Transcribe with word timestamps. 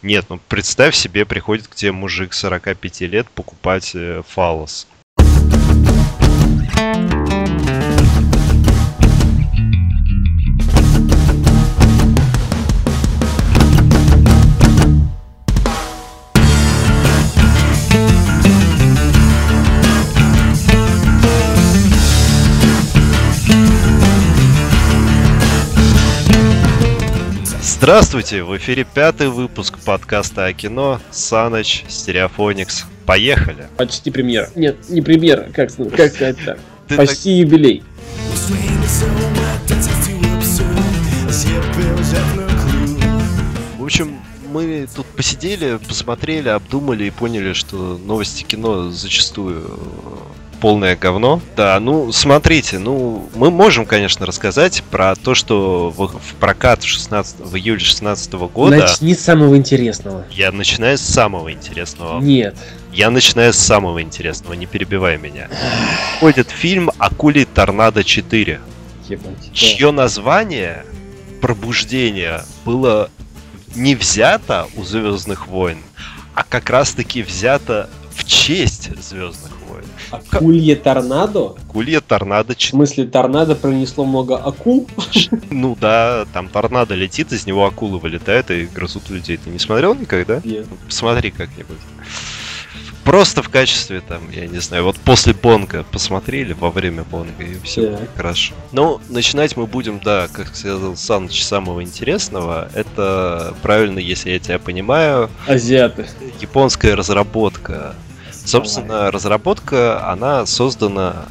Нет, 0.00 0.26
ну 0.28 0.38
представь 0.48 0.94
себе, 0.94 1.26
приходит 1.26 1.66
к 1.66 1.74
тебе 1.74 1.90
мужик 1.90 2.32
45 2.32 3.00
лет 3.00 3.28
покупать 3.30 3.96
э, 3.96 4.22
фалос. 4.28 4.86
Здравствуйте! 27.88 28.42
В 28.42 28.54
эфире 28.58 28.84
пятый 28.84 29.28
выпуск 29.28 29.78
подкаста 29.78 30.44
о 30.44 30.52
кино 30.52 31.00
Саныч 31.10 31.86
Стереофоникс. 31.88 32.84
Поехали! 33.06 33.66
Почти 33.78 34.10
премьера. 34.10 34.50
Нет, 34.54 34.76
не 34.90 35.00
премьера, 35.00 35.44
как, 35.54 35.70
как 35.96 36.12
сказать 36.12 36.36
так. 36.44 36.58
Почти 36.98 37.38
юбилей. 37.38 37.82
В 43.78 43.82
общем, 43.82 44.20
мы 44.52 44.86
тут 44.94 45.06
посидели, 45.06 45.78
посмотрели, 45.78 46.50
обдумали 46.50 47.04
и 47.04 47.10
поняли, 47.10 47.54
что 47.54 47.98
новости 48.04 48.42
кино 48.42 48.90
зачастую 48.90 49.64
полное 50.60 50.96
говно. 50.96 51.40
Да, 51.56 51.78
ну, 51.80 52.12
смотрите, 52.12 52.78
ну, 52.78 53.28
мы 53.34 53.50
можем, 53.50 53.86
конечно, 53.86 54.26
рассказать 54.26 54.82
про 54.90 55.14
то, 55.14 55.34
что 55.34 55.90
в, 55.90 56.18
в 56.18 56.34
прокат 56.40 56.82
16, 56.82 57.40
в 57.40 57.56
июле 57.56 57.80
16 57.80 58.32
года... 58.34 58.76
Начни 58.76 59.14
с 59.14 59.20
самого 59.20 59.56
интересного. 59.56 60.24
Я 60.30 60.52
начинаю 60.52 60.98
с 60.98 61.02
самого 61.02 61.52
интересного. 61.52 62.20
Нет. 62.20 62.56
Я 62.92 63.10
начинаю 63.10 63.52
с 63.52 63.58
самого 63.58 64.02
интересного, 64.02 64.54
не 64.54 64.66
перебивай 64.66 65.18
меня. 65.18 65.48
Входит 66.16 66.50
фильм 66.50 66.90
«Акули 66.98 67.44
Торнадо 67.44 68.00
4», 68.00 68.58
Ебать. 69.08 69.52
чье 69.52 69.90
название 69.90 70.84
«Пробуждение» 71.40 72.42
было 72.64 73.10
не 73.74 73.94
взято 73.94 74.66
у 74.76 74.84
Звездных 74.84 75.46
войн, 75.46 75.78
а 76.34 76.42
как 76.42 76.70
раз-таки 76.70 77.22
взято 77.22 77.88
в 78.14 78.24
честь 78.24 78.90
Звездных. 79.00 79.57
Акулье 80.10 80.76
торнадо? 80.76 81.56
Акулье 81.68 82.00
торнадо 82.00 82.54
В 82.54 82.56
4. 82.56 82.70
смысле, 82.76 83.04
торнадо 83.06 83.54
пронесло 83.54 84.04
много 84.04 84.36
акул? 84.36 84.86
Ну 85.50 85.76
да, 85.80 86.26
там 86.32 86.48
торнадо 86.48 86.94
летит, 86.94 87.32
из 87.32 87.46
него 87.46 87.66
акулы 87.66 87.98
вылетают 87.98 88.50
и 88.50 88.66
грызут 88.66 89.10
людей. 89.10 89.36
Ты 89.38 89.50
не 89.50 89.58
смотрел 89.58 89.94
никогда? 89.94 90.40
Нет. 90.44 90.66
Посмотри 90.86 91.30
как-нибудь. 91.30 91.78
Просто 93.04 93.42
в 93.42 93.48
качестве 93.48 94.02
там, 94.06 94.20
я 94.30 94.46
не 94.46 94.58
знаю, 94.58 94.84
вот 94.84 94.96
после 94.96 95.32
Бонга 95.32 95.82
посмотрели 95.90 96.52
во 96.52 96.70
время 96.70 97.04
Бонга 97.04 97.42
и 97.42 97.58
все 97.64 97.96
Так. 97.96 98.08
хорошо. 98.16 98.54
Ну, 98.72 99.00
начинать 99.08 99.56
мы 99.56 99.66
будем, 99.66 99.98
да, 100.04 100.28
как 100.30 100.54
сказал 100.54 100.94
Саныч, 100.94 101.42
самого 101.42 101.82
интересного. 101.82 102.68
Это 102.74 103.54
правильно, 103.62 103.98
если 103.98 104.30
я 104.32 104.38
тебя 104.38 104.58
понимаю, 104.58 105.30
Азиаты. 105.46 106.06
японская 106.40 106.94
разработка. 106.96 107.94
Собственно, 108.48 109.10
разработка, 109.10 110.10
она 110.10 110.46
создана 110.46 111.26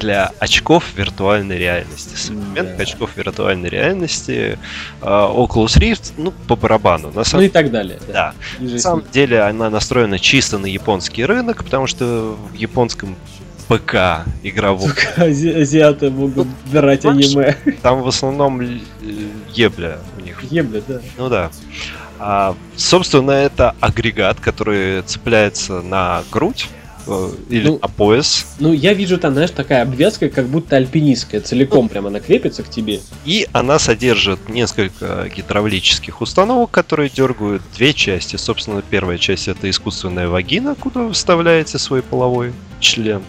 для 0.00 0.30
очков 0.38 0.84
виртуальной 0.96 1.58
реальности. 1.58 2.14
Современных 2.16 2.76
Да. 2.76 2.82
очков 2.84 3.10
виртуальной 3.16 3.68
реальности. 3.68 4.58
э, 5.00 5.04
Oculus 5.06 5.76
Rift, 5.78 6.12
ну, 6.16 6.32
по 6.46 6.54
барабану. 6.54 7.08
На 7.08 7.14
Ну 7.18 7.24
самом 7.24 7.44
и 7.46 7.48
так 7.48 7.70
далее. 7.72 7.98
да. 8.06 8.32
Ниже 8.60 8.74
На 8.74 8.80
самом 8.80 9.04
деле 9.12 9.40
она 9.42 9.70
настроена 9.70 10.18
чисто 10.20 10.58
на 10.58 10.66
японский 10.66 11.24
рынок, 11.24 11.64
потому 11.64 11.86
что 11.88 12.36
в 12.52 12.54
японском 12.54 13.16
ПК 13.68 14.24
игровом 14.44 14.88
Сука, 14.88 15.24
азиаты 15.24 16.10
могут 16.10 16.46
брать 16.72 17.02
понимаешь? 17.02 17.56
аниме. 17.64 17.76
там 17.82 18.00
в 18.02 18.08
основном 18.08 18.60
ебля 19.52 19.98
у 20.16 20.20
них. 20.22 20.42
Ебля, 20.44 20.80
да. 20.86 21.00
Ну 21.18 21.28
да. 21.28 21.50
А, 22.18 22.56
собственно, 22.76 23.30
это 23.30 23.74
агрегат, 23.80 24.40
который 24.40 25.02
цепляется 25.02 25.82
на 25.82 26.22
грудь 26.30 26.68
э, 27.06 27.30
или 27.48 27.68
Ну, 27.68 27.78
на 27.80 27.88
пояс. 27.88 28.46
Ну, 28.58 28.72
я 28.72 28.92
вижу 28.92 29.18
там, 29.18 29.34
знаешь, 29.34 29.50
такая 29.50 29.82
обвязка, 29.82 30.28
как 30.28 30.46
будто 30.46 30.76
альпинистская, 30.76 31.40
целиком 31.40 31.88
прям 31.88 32.06
она 32.06 32.20
крепится 32.20 32.62
к 32.62 32.70
тебе. 32.70 33.00
И 33.24 33.46
она 33.52 33.78
содержит 33.78 34.48
несколько 34.48 35.28
гидравлических 35.34 36.20
установок, 36.20 36.70
которые 36.70 37.08
дергают 37.08 37.62
две 37.76 37.92
части. 37.92 38.36
Собственно, 38.36 38.82
первая 38.82 39.18
часть 39.18 39.48
это 39.48 39.70
искусственная 39.70 40.28
вагина, 40.28 40.74
куда 40.74 41.02
вы 41.02 41.12
вставляете 41.12 41.78
свой 41.78 42.02
половой 42.02 42.52
член. 42.80 43.22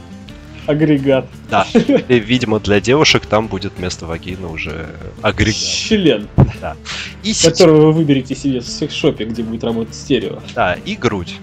Агрегат. 0.70 1.26
Да. 1.50 1.66
И, 1.74 2.20
видимо, 2.20 2.60
для 2.60 2.80
девушек 2.80 3.26
там 3.26 3.48
будет 3.48 3.74
вместо 3.78 4.06
вагины 4.06 4.48
уже 4.48 4.88
агрегат. 5.24 5.56
Член, 5.56 6.28
И, 7.24 7.32
сети- 7.34 7.50
которого 7.50 7.88
вы 7.88 7.94
выберете 7.94 8.36
себе 8.36 8.60
в 8.60 8.68
секс-шопе, 8.68 9.26
где 9.26 9.42
будет 9.42 9.64
работать 9.64 9.96
стерео. 9.96 10.40
да, 10.54 10.76
и 10.86 10.96
грудь. 10.96 11.36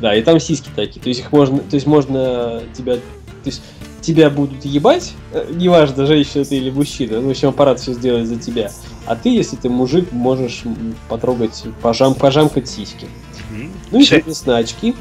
Да, 0.00 0.14
и 0.14 0.22
там 0.22 0.38
сиськи 0.38 0.68
такие. 0.76 1.00
То 1.00 1.08
есть 1.08 1.20
их 1.20 1.32
можно. 1.32 1.58
То 1.58 1.74
есть 1.76 1.86
можно 1.86 2.62
тебя. 2.76 2.96
То 2.96 3.00
есть 3.46 3.62
тебя 4.02 4.30
будут 4.30 4.64
ебать, 4.64 5.14
э, 5.32 5.46
неважно, 5.50 6.06
женщина 6.06 6.44
ты 6.44 6.56
или 6.56 6.70
мужчина, 6.70 7.20
ну, 7.20 7.28
в 7.28 7.30
общем, 7.30 7.48
аппарат 7.48 7.80
все 7.80 7.92
сделает 7.94 8.26
за 8.28 8.36
тебя. 8.36 8.70
А 9.06 9.16
ты, 9.16 9.28
если 9.30 9.56
ты 9.56 9.68
мужик, 9.68 10.12
можешь 10.12 10.62
потрогать, 11.08 11.64
пожам, 11.82 12.14
пожамкать 12.14 12.68
сиськи. 12.68 13.06
М, 13.50 13.72
Ну 13.90 13.98
и, 14.00 14.04
соответственно, 14.04 14.58
очки. 14.58 14.94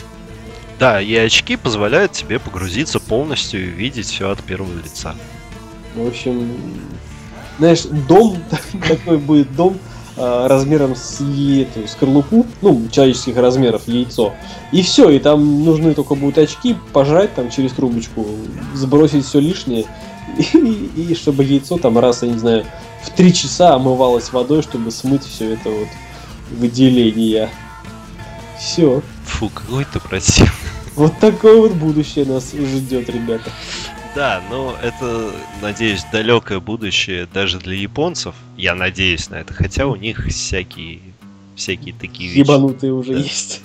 Да, 0.79 1.01
и 1.01 1.15
очки 1.15 1.55
позволяют 1.55 2.11
тебе 2.11 2.39
погрузиться 2.39 2.99
полностью 2.99 3.65
и 3.65 3.69
видеть 3.69 4.07
все 4.07 4.29
от 4.29 4.43
первого 4.43 4.75
лица. 4.77 5.15
В 5.95 6.07
общем, 6.07 6.51
знаешь, 7.57 7.83
дом 7.83 8.37
такой 8.87 9.17
будет 9.17 9.55
дом 9.55 9.79
а, 10.19 10.47
размером 10.47 10.95
с 10.95 11.21
эту 11.21 11.87
скорлупу, 11.87 12.45
ну, 12.61 12.87
человеческих 12.91 13.37
размеров, 13.37 13.87
яйцо. 13.87 14.33
И 14.71 14.81
все, 14.81 15.09
и 15.09 15.19
там 15.19 15.63
нужны 15.63 15.93
только 15.93 16.15
будут 16.15 16.39
очки, 16.39 16.75
пожать 16.91 17.33
там 17.35 17.51
через 17.51 17.71
трубочку, 17.71 18.25
сбросить 18.73 19.25
все 19.25 19.39
лишнее, 19.39 19.85
и, 20.37 20.91
и 20.95 21.15
чтобы 21.15 21.43
яйцо 21.43 21.77
там 21.77 21.99
раз, 21.99 22.23
я 22.23 22.29
не 22.29 22.39
знаю, 22.39 22.65
в 23.03 23.11
три 23.11 23.33
часа 23.33 23.75
омывалось 23.75 24.31
водой, 24.31 24.63
чтобы 24.63 24.91
смыть 24.91 25.23
все 25.23 25.53
это 25.53 25.69
вот 25.69 25.87
выделение. 26.51 27.49
Все. 28.59 29.03
Фу, 29.25 29.49
какой 29.49 29.85
ты 29.85 29.99
противный. 29.99 30.66
Вот 30.97 31.19
такое 31.19 31.57
вот 31.57 31.73
будущее 31.73 32.25
нас 32.25 32.53
ждет, 32.53 33.07
ребята. 33.09 33.51
Да, 34.15 34.41
но 34.49 34.75
это, 34.81 35.31
надеюсь, 35.61 36.03
далекое 36.11 36.59
будущее 36.59 37.27
даже 37.31 37.59
для 37.59 37.75
японцев. 37.75 38.33
Я 38.57 38.73
надеюсь 38.73 39.29
на 39.29 39.35
это, 39.35 39.53
хотя 39.53 39.85
у 39.85 39.95
них 39.95 40.25
всякие, 40.25 41.01
всякие 41.55 41.93
такие 41.93 42.29
вещи. 42.29 42.39
Ебанутые 42.39 42.93
уже 42.93 43.13
Да. 43.13 43.19
есть. 43.19 43.61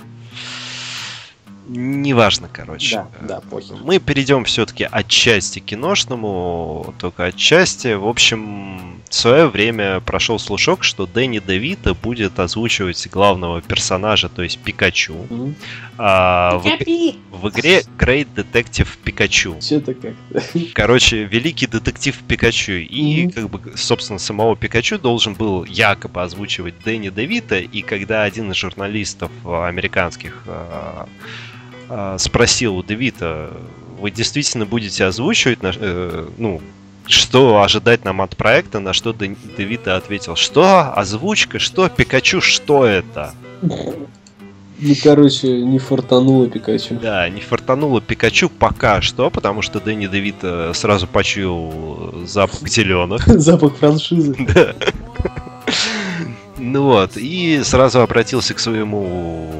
Неважно, 1.69 2.51
короче. 2.53 2.97
Да, 2.97 3.27
да, 3.27 3.41
похер. 3.41 3.77
Мы 3.83 3.99
перейдем 3.99 4.45
все-таки 4.45 4.87
отчасти 4.91 5.61
к 5.61 5.65
киношному, 5.65 6.93
только 6.99 7.25
отчасти. 7.27 7.95
В 7.95 8.07
общем, 8.09 9.01
в 9.09 9.15
свое 9.15 9.47
время 9.47 10.01
прошел 10.01 10.39
слушок, 10.39 10.83
что 10.85 11.07
Дэнни 11.07 11.39
Девита 11.39 11.95
будет 11.95 12.39
озвучивать 12.41 13.09
главного 13.11 13.63
персонажа, 13.63 14.29
то 14.29 14.43
есть 14.43 14.59
Пикачу, 14.59 15.15
Мгм. 15.31 15.55
А, 15.99 16.59
в, 16.59 16.65
в 16.65 17.49
игре 17.51 17.83
Great 17.99 18.29
Detective 18.35 18.89
Пикачу. 19.05 19.57
Что-то 19.61 19.95
как-то. 19.95 20.43
Короче, 20.75 21.25
великий 21.25 21.67
детектив 21.67 22.17
Пикачу. 22.27 22.73
И, 22.73 23.25
Мгм. 23.25 23.31
как 23.33 23.51
бы, 23.51 23.77
собственно, 23.77 24.19
самого 24.19 24.57
Пикачу 24.57 24.99
должен 24.99 25.35
был 25.35 25.65
якобы 25.65 26.23
озвучивать 26.23 26.75
Дэнни 26.85 27.11
Девита. 27.11 27.59
И 27.59 27.83
когда 27.83 28.23
один 28.25 28.51
из 28.53 28.57
журналистов 28.57 29.31
э, 29.45 29.65
американских 29.67 30.43
э, 30.47 31.05
э, 31.89 32.17
спросил 32.19 32.77
у 32.77 32.83
Девита, 32.83 33.53
вы 34.01 34.11
действительно 34.11 34.67
будете 34.67 35.05
озвучивать, 35.05 35.63
на- 35.63 35.73
э, 35.75 36.29
ну, 36.39 36.61
что 37.07 37.63
ожидать 37.63 38.05
нам 38.05 38.21
от 38.23 38.37
проекта, 38.37 38.81
на 38.81 38.93
что 38.93 39.13
Девита 39.13 39.97
ответил, 39.97 40.37
что? 40.37 40.93
Озвучка? 40.95 41.59
Что? 41.59 41.89
Пикачу? 41.89 42.41
Что 42.41 42.87
это? 42.87 43.35
Ну, 44.85 44.95
короче, 45.01 45.49
не 45.63 45.79
фартануло 45.79 46.49
Пикачу. 46.49 46.99
Да, 47.01 47.29
не 47.29 47.41
фартануло 47.41 48.01
Пикачу 48.01 48.49
пока 48.51 49.01
что, 49.01 49.31
потому 49.31 49.63
что 49.63 49.79
Дэнни 49.79 50.09
Девита 50.09 50.73
сразу 50.75 51.07
почуял 51.07 52.13
запах 52.27 52.69
зеленых. 52.69 53.27
Запах 53.27 53.77
франшизы. 53.77 54.37
Да. 54.55 54.75
Ну 56.59 56.83
вот, 56.83 57.17
и 57.17 57.61
сразу 57.63 58.01
обратился 58.01 58.55
к 58.55 58.59
своему, 58.59 59.53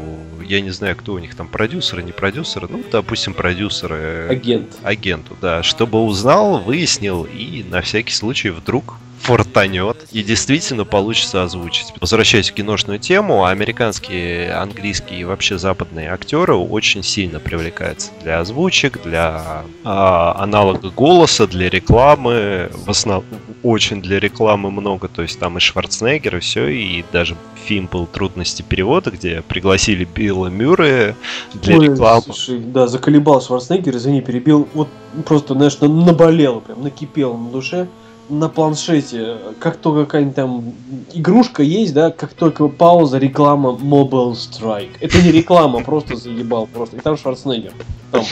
я 0.45 0.61
не 0.61 0.71
знаю, 0.71 0.97
кто 0.97 1.15
у 1.15 1.19
них 1.19 1.35
там, 1.37 1.47
продюсеры, 1.47 2.03
не 2.03 2.13
продюсеры, 2.13 2.67
ну, 2.69 2.83
допустим, 2.91 3.33
продюсеры, 3.35 4.27
Агент. 4.29 4.69
агенту, 4.83 5.37
да, 5.41 5.63
чтобы 5.63 6.01
узнал, 6.01 6.59
выяснил 6.59 7.25
и 7.25 7.65
на 7.69 7.81
всякий 7.81 8.13
случай 8.13 8.51
вдруг 8.51 8.95
фортанет 9.23 9.97
и 10.11 10.23
действительно 10.23 10.85
получится 10.85 11.45
озвучить. 11.45 11.95
Возвращаясь 12.01 12.51
в 12.51 12.55
киношную 12.55 12.99
тему, 12.99 13.45
американские, 13.45 14.53
английские 14.53 15.21
и 15.21 15.25
вообще 15.25 15.59
западные 15.59 16.11
актеры 16.11 16.55
очень 16.55 17.05
сильно 17.05 17.39
привлекаются 17.39 18.11
для 18.23 18.41
озвучек, 18.41 19.01
для 19.03 19.63
а, 19.85 20.35
аналога 20.39 20.91
голоса, 20.91 21.47
для 21.47 21.71
рекламы. 21.71 22.71
В 22.73 22.91
основном 22.91 23.25
очень 23.63 24.03
для 24.03 24.19
рекламы 24.19 24.73
много, 24.73 25.07
то 25.07 25.23
есть 25.23 25.39
там 25.39 25.57
и 25.57 25.61
Шварценеггер, 25.61 26.37
и 26.37 26.41
все, 26.41 26.67
и 26.67 27.05
даже 27.13 27.37
фильм 27.65 27.89
был 27.91 28.07
«Трудности 28.07 28.63
перевода», 28.63 29.13
где 29.13 29.43
пригласили 29.43 30.05
Билла 30.05 30.49
Мюррея 30.49 31.15
для 31.55 31.79
Ой, 31.79 31.87
рекламы. 31.87 32.23
Слушай, 32.23 32.59
да, 32.59 32.89
заколебал 32.89 33.41
Шварценеггер, 33.41 33.97
извини, 33.97 34.21
перебил. 34.21 34.69
Вот 34.75 34.89
просто, 35.25 35.55
знаешь, 35.55 35.79
наболело, 35.81 36.59
прям 36.59 36.83
накипело 36.83 37.37
на 37.37 37.51
душе 37.51 37.87
на 38.33 38.49
планшете, 38.49 39.37
как 39.59 39.77
только 39.77 40.07
какая-нибудь 40.07 40.35
там 40.35 40.73
игрушка 41.13 41.63
есть, 41.63 41.93
да, 41.93 42.11
как 42.11 42.33
только 42.33 42.67
пауза, 42.69 43.19
реклама 43.19 43.71
Mobile 43.71 44.33
Strike. 44.33 44.97
Это 45.01 45.21
не 45.21 45.31
реклама, 45.31 45.85
просто 45.85 46.17
заебал, 46.17 46.67
просто. 46.67 46.97
И 46.97 47.01
там 47.01 47.17
Шварценеггер. 47.17 47.73
Там, 48.11 48.25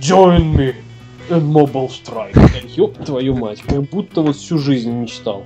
Join 0.00 0.54
me 0.54 0.74
in 1.30 1.42
Mobile 1.42 1.90
Strike. 1.90 2.74
Ёб 2.76 2.96
твою 3.04 3.36
мать, 3.36 3.60
как 3.62 3.82
будто 3.90 4.22
вот 4.22 4.36
всю 4.36 4.58
жизнь 4.58 4.90
мечтал. 4.90 5.44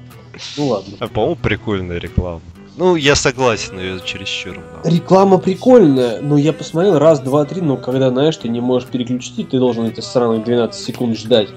Ну 0.56 0.66
ладно. 0.66 0.94
А, 1.00 1.08
по-моему, 1.08 1.36
прикольная 1.36 1.98
реклама. 1.98 2.42
Ну, 2.76 2.94
я 2.94 3.16
согласен, 3.16 3.78
ее 3.78 4.00
чересчур 4.04 4.52
много. 4.52 4.88
Реклама 4.88 5.38
прикольная, 5.38 6.20
но 6.20 6.36
я 6.36 6.52
посмотрел 6.52 6.98
раз, 6.98 7.18
два, 7.18 7.44
три, 7.44 7.60
но 7.60 7.76
когда, 7.76 8.10
знаешь, 8.10 8.36
ты 8.36 8.48
не 8.48 8.60
можешь 8.60 8.88
переключить, 8.88 9.48
ты 9.48 9.58
должен 9.58 9.86
эти 9.86 10.00
сраные 10.00 10.40
12 10.40 10.80
секунд 10.80 11.18
ждать 11.18 11.48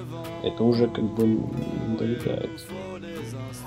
это 0.44 0.64
уже 0.64 0.88
как 0.88 1.04
бы 1.04 1.40
долетает. 2.00 2.50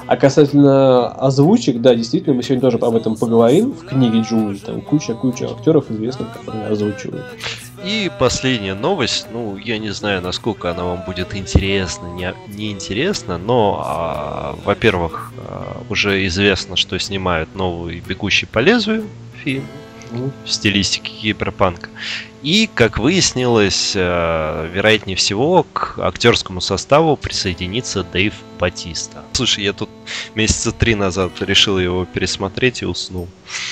А 0.06 0.16
касательно 0.16 1.08
озвучек, 1.12 1.80
да, 1.80 1.94
действительно, 1.94 2.34
мы 2.34 2.42
сегодня 2.42 2.60
тоже 2.60 2.78
об 2.78 2.94
этом 2.94 3.16
поговорим 3.16 3.72
в 3.72 3.86
книге 3.86 4.20
Джули. 4.20 4.58
Там 4.58 4.82
куча-куча 4.82 5.46
актеров 5.46 5.90
известных, 5.90 6.30
которые 6.32 6.66
озвучивают. 6.66 7.24
И 7.84 8.10
последняя 8.18 8.74
новость, 8.74 9.26
ну, 9.32 9.56
я 9.56 9.78
не 9.78 9.90
знаю, 9.90 10.22
насколько 10.22 10.70
она 10.70 10.84
вам 10.84 11.04
будет 11.06 11.34
интересна, 11.34 12.06
не, 12.06 12.34
не 12.48 12.72
интересна, 12.72 13.38
но, 13.38 13.82
а, 13.84 14.56
во-первых, 14.64 15.32
а, 15.38 15.82
уже 15.88 16.26
известно, 16.26 16.76
что 16.76 16.98
снимают 16.98 17.54
новый 17.54 18.02
«Бегущий 18.06 18.46
по 18.46 18.58
лезвию» 18.58 19.04
фильм 19.42 19.64
в 20.10 20.50
стилистике 20.50 21.10
киберпанка. 21.10 21.88
И, 22.42 22.68
как 22.72 22.98
выяснилось, 22.98 23.92
э, 23.96 24.70
вероятнее 24.70 25.16
всего, 25.16 25.64
к 25.72 25.98
актерскому 25.98 26.60
составу 26.60 27.16
присоединится 27.16 28.04
Дэйв 28.04 28.34
Батиста. 28.58 29.24
Слушай, 29.32 29.64
я 29.64 29.72
тут 29.72 29.88
месяца 30.34 30.70
три 30.70 30.94
назад 30.94 31.32
решил 31.40 31.78
его 31.78 32.04
пересмотреть 32.04 32.82
и 32.82 32.86
уснул. 32.86 33.28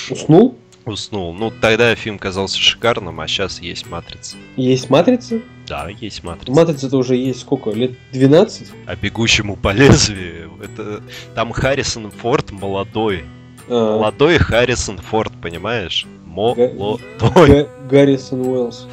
Уснул? 0.09 0.57
Уснул. 0.85 1.35
Ну, 1.35 1.51
тогда 1.51 1.95
фильм 1.95 2.19
казался 2.19 2.59
шикарным, 2.59 3.21
а 3.21 3.29
сейчас 3.29 3.61
есть 3.61 3.89
«Матрица». 3.89 4.37
Есть 4.57 4.91
«Матрица»? 4.91 5.41
Да, 5.69 5.89
есть 5.89 6.25
«Матрица». 6.25 6.51
«Матрица»-то 6.51 6.97
уже 6.97 7.15
есть 7.15 7.41
сколько? 7.41 7.71
Лет 7.71 7.93
12? 8.13 8.69
А 8.87 8.97
«Бегущему 8.97 9.57
по 9.57 9.73
лезвию» 9.73 10.51
это... 10.63 11.03
Там 11.35 11.53
Харрисон 11.53 12.11
Форд 12.11 12.51
молодой. 12.51 13.25
А. 13.69 13.99
Молодой 13.99 14.39
Харрисон 14.39 14.99
Форд, 14.99 15.33
понимаешь? 15.41 16.07
Молодой. 16.33 17.69
Гаррисон 17.91 18.41
Уэллс. 18.41 18.87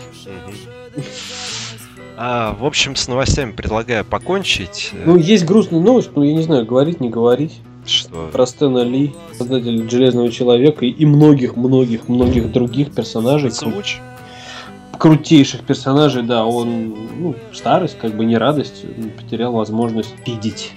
А, 2.18 2.54
в 2.60 2.66
общем, 2.66 2.98
с 2.98 3.08
новостями 3.08 3.54
предлагаю 3.54 4.04
покончить. 4.04 4.92
Ну, 5.06 5.16
есть 5.16 5.46
грустная 5.46 5.80
новость, 5.80 6.12
но 6.16 6.26
я 6.26 6.34
не 6.34 6.42
знаю, 6.42 6.66
говорить, 6.66 7.00
не 7.00 7.10
говорить. 7.10 7.62
Что? 7.86 8.30
Про 8.34 8.46
Стэна 8.46 8.84
Ли, 8.84 9.14
создателя 9.38 9.90
Железного 9.90 10.30
Человека 10.30 10.86
и 10.86 11.06
многих-многих-многих 11.06 12.52
других 12.52 12.94
персонажей. 12.94 13.52
Звуч? 13.52 14.00
Крутейших 14.98 15.62
персонажей, 15.62 16.24
да, 16.24 16.46
он, 16.46 16.94
ну, 17.20 17.36
старость, 17.54 17.98
как 18.02 18.16
бы 18.16 18.26
не 18.26 18.38
радость, 18.38 18.84
потерял 19.18 19.54
возможность 19.54 20.14
видеть 20.28 20.74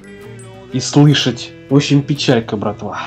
и 0.73 0.79
слышать. 0.79 1.51
В 1.71 1.75
общем, 1.75 2.03
печалька, 2.03 2.57
братва. 2.57 3.01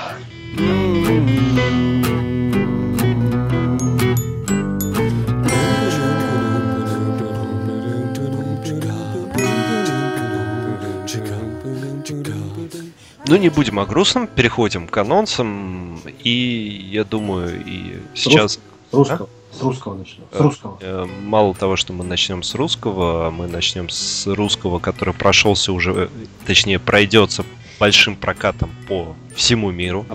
Ну, 13.28 13.38
не 13.38 13.50
будем 13.50 13.80
о 13.80 13.86
грустном, 13.86 14.28
переходим 14.28 14.88
к 14.88 14.96
анонсам. 14.98 16.00
И 16.24 16.90
я 16.92 17.04
думаю, 17.04 17.64
и 17.66 18.00
сейчас... 18.14 18.60
С 18.92 18.94
русского. 18.94 19.30
А? 19.52 19.56
С 19.56 19.62
русского 19.62 19.96
начнем. 19.96 20.24
С 20.32 20.40
русского. 20.40 20.78
Э, 20.82 21.06
мало 21.24 21.56
того, 21.56 21.76
что 21.76 21.94
мы 21.94 22.04
начнем 22.04 22.44
с 22.44 22.54
русского, 22.56 23.32
мы 23.32 23.48
начнем 23.48 23.90
с 23.90 24.28
русского, 24.28 24.80
который 24.80 25.14
прошелся 25.14 25.72
уже, 25.72 26.10
точнее, 26.46 26.78
пройдется 26.78 27.46
большим 27.80 28.16
прокатом 28.16 28.70
по 28.88 29.16
всему 29.36 29.72
миру. 29.72 30.06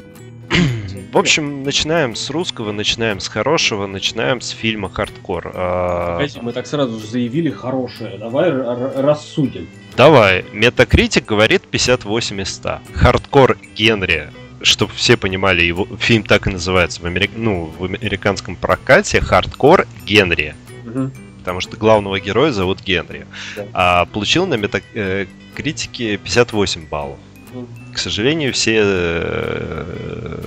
В 1.13 1.19
общем, 1.19 1.65
начинаем 1.65 2.15
с 2.15 2.31
русского, 2.31 2.71
начинаем 2.71 3.19
с 3.19 3.27
хорошего, 3.27 3.87
начинаем 3.87 4.41
с 4.41 4.51
фильма 4.51 4.89
«Хардкор». 4.89 5.51
А, 5.53 6.15
Погоди, 6.15 6.39
мы 6.41 6.53
так 6.53 6.69
сразу 6.69 6.99
заявили 7.01 7.51
хорошее. 7.51 8.17
Давай 8.17 8.53
рассудим. 8.53 9.69
Давай. 9.97 10.45
Метакритик 10.53 11.27
говорит 11.27 11.63
58 11.67 12.41
из 12.43 12.55
100. 12.55 12.79
Хардкор 12.95 13.59
Генри 13.75 14.31
чтобы 14.63 14.93
все 14.93 15.17
понимали, 15.17 15.63
его 15.63 15.89
фильм 15.99 16.23
так 16.23 16.47
и 16.47 16.51
называется 16.51 17.01
в, 17.01 17.07
америк... 17.07 17.31
ну, 17.35 17.73
в 17.79 17.85
американском 17.85 18.57
прокате 18.57 19.23
Хардкор 19.23 19.87
Генри. 20.05 20.55
Угу. 20.85 21.11
Потому 21.39 21.61
что 21.61 21.79
главного 21.79 22.21
героя 22.21 22.53
зовут 22.53 22.83
Генри. 22.83 23.27
Да. 23.57 23.67
А 23.73 24.05
получил 24.05 24.47
на 24.47 24.55
метакритике 24.55 26.19
58 26.19 26.89
баллов. 26.89 27.19
Угу. 27.55 27.67
К 27.95 27.99
сожалению, 27.99 28.53
все 28.53 28.83
э, 28.85 30.40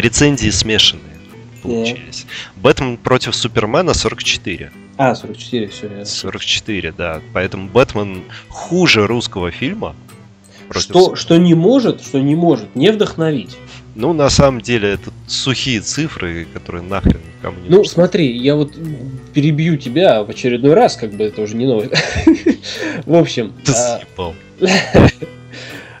рецензии 0.00 0.50
смешанные 0.50 1.16
получились. 1.62 2.26
Yeah. 2.26 2.60
Бэтмен 2.62 2.96
против 2.96 3.34
Супермена 3.34 3.94
44. 3.94 4.70
А, 4.98 5.14
44, 5.14 5.68
все 5.68 5.86
ясно. 5.88 6.04
44, 6.04 6.92
да. 6.92 7.20
Поэтому 7.32 7.68
Бэтмен 7.68 8.24
хуже 8.48 9.06
русского 9.06 9.50
фильма. 9.50 9.94
Что, 10.70 11.14
что 11.14 11.36
не 11.36 11.54
может, 11.54 12.02
что 12.02 12.20
не 12.20 12.34
может 12.34 12.74
не 12.74 12.90
вдохновить. 12.90 13.56
Ну, 13.94 14.12
на 14.12 14.28
самом 14.28 14.60
деле, 14.60 14.90
это 14.90 15.10
сухие 15.26 15.80
цифры, 15.80 16.46
которые 16.52 16.82
нахрен 16.82 17.20
никому 17.38 17.58
не 17.60 17.68
Ну, 17.68 17.78
нужны. 17.78 17.92
смотри, 17.92 18.36
я 18.36 18.54
вот 18.54 18.74
перебью 19.32 19.78
тебя 19.78 20.22
в 20.22 20.28
очередной 20.28 20.74
раз, 20.74 20.96
как 20.96 21.12
бы 21.12 21.24
это 21.24 21.40
уже 21.40 21.56
не 21.56 21.66
новость. 21.66 21.92
В 23.06 23.14
общем... 23.14 23.54
Ты 23.64 23.72
а, 23.72 24.34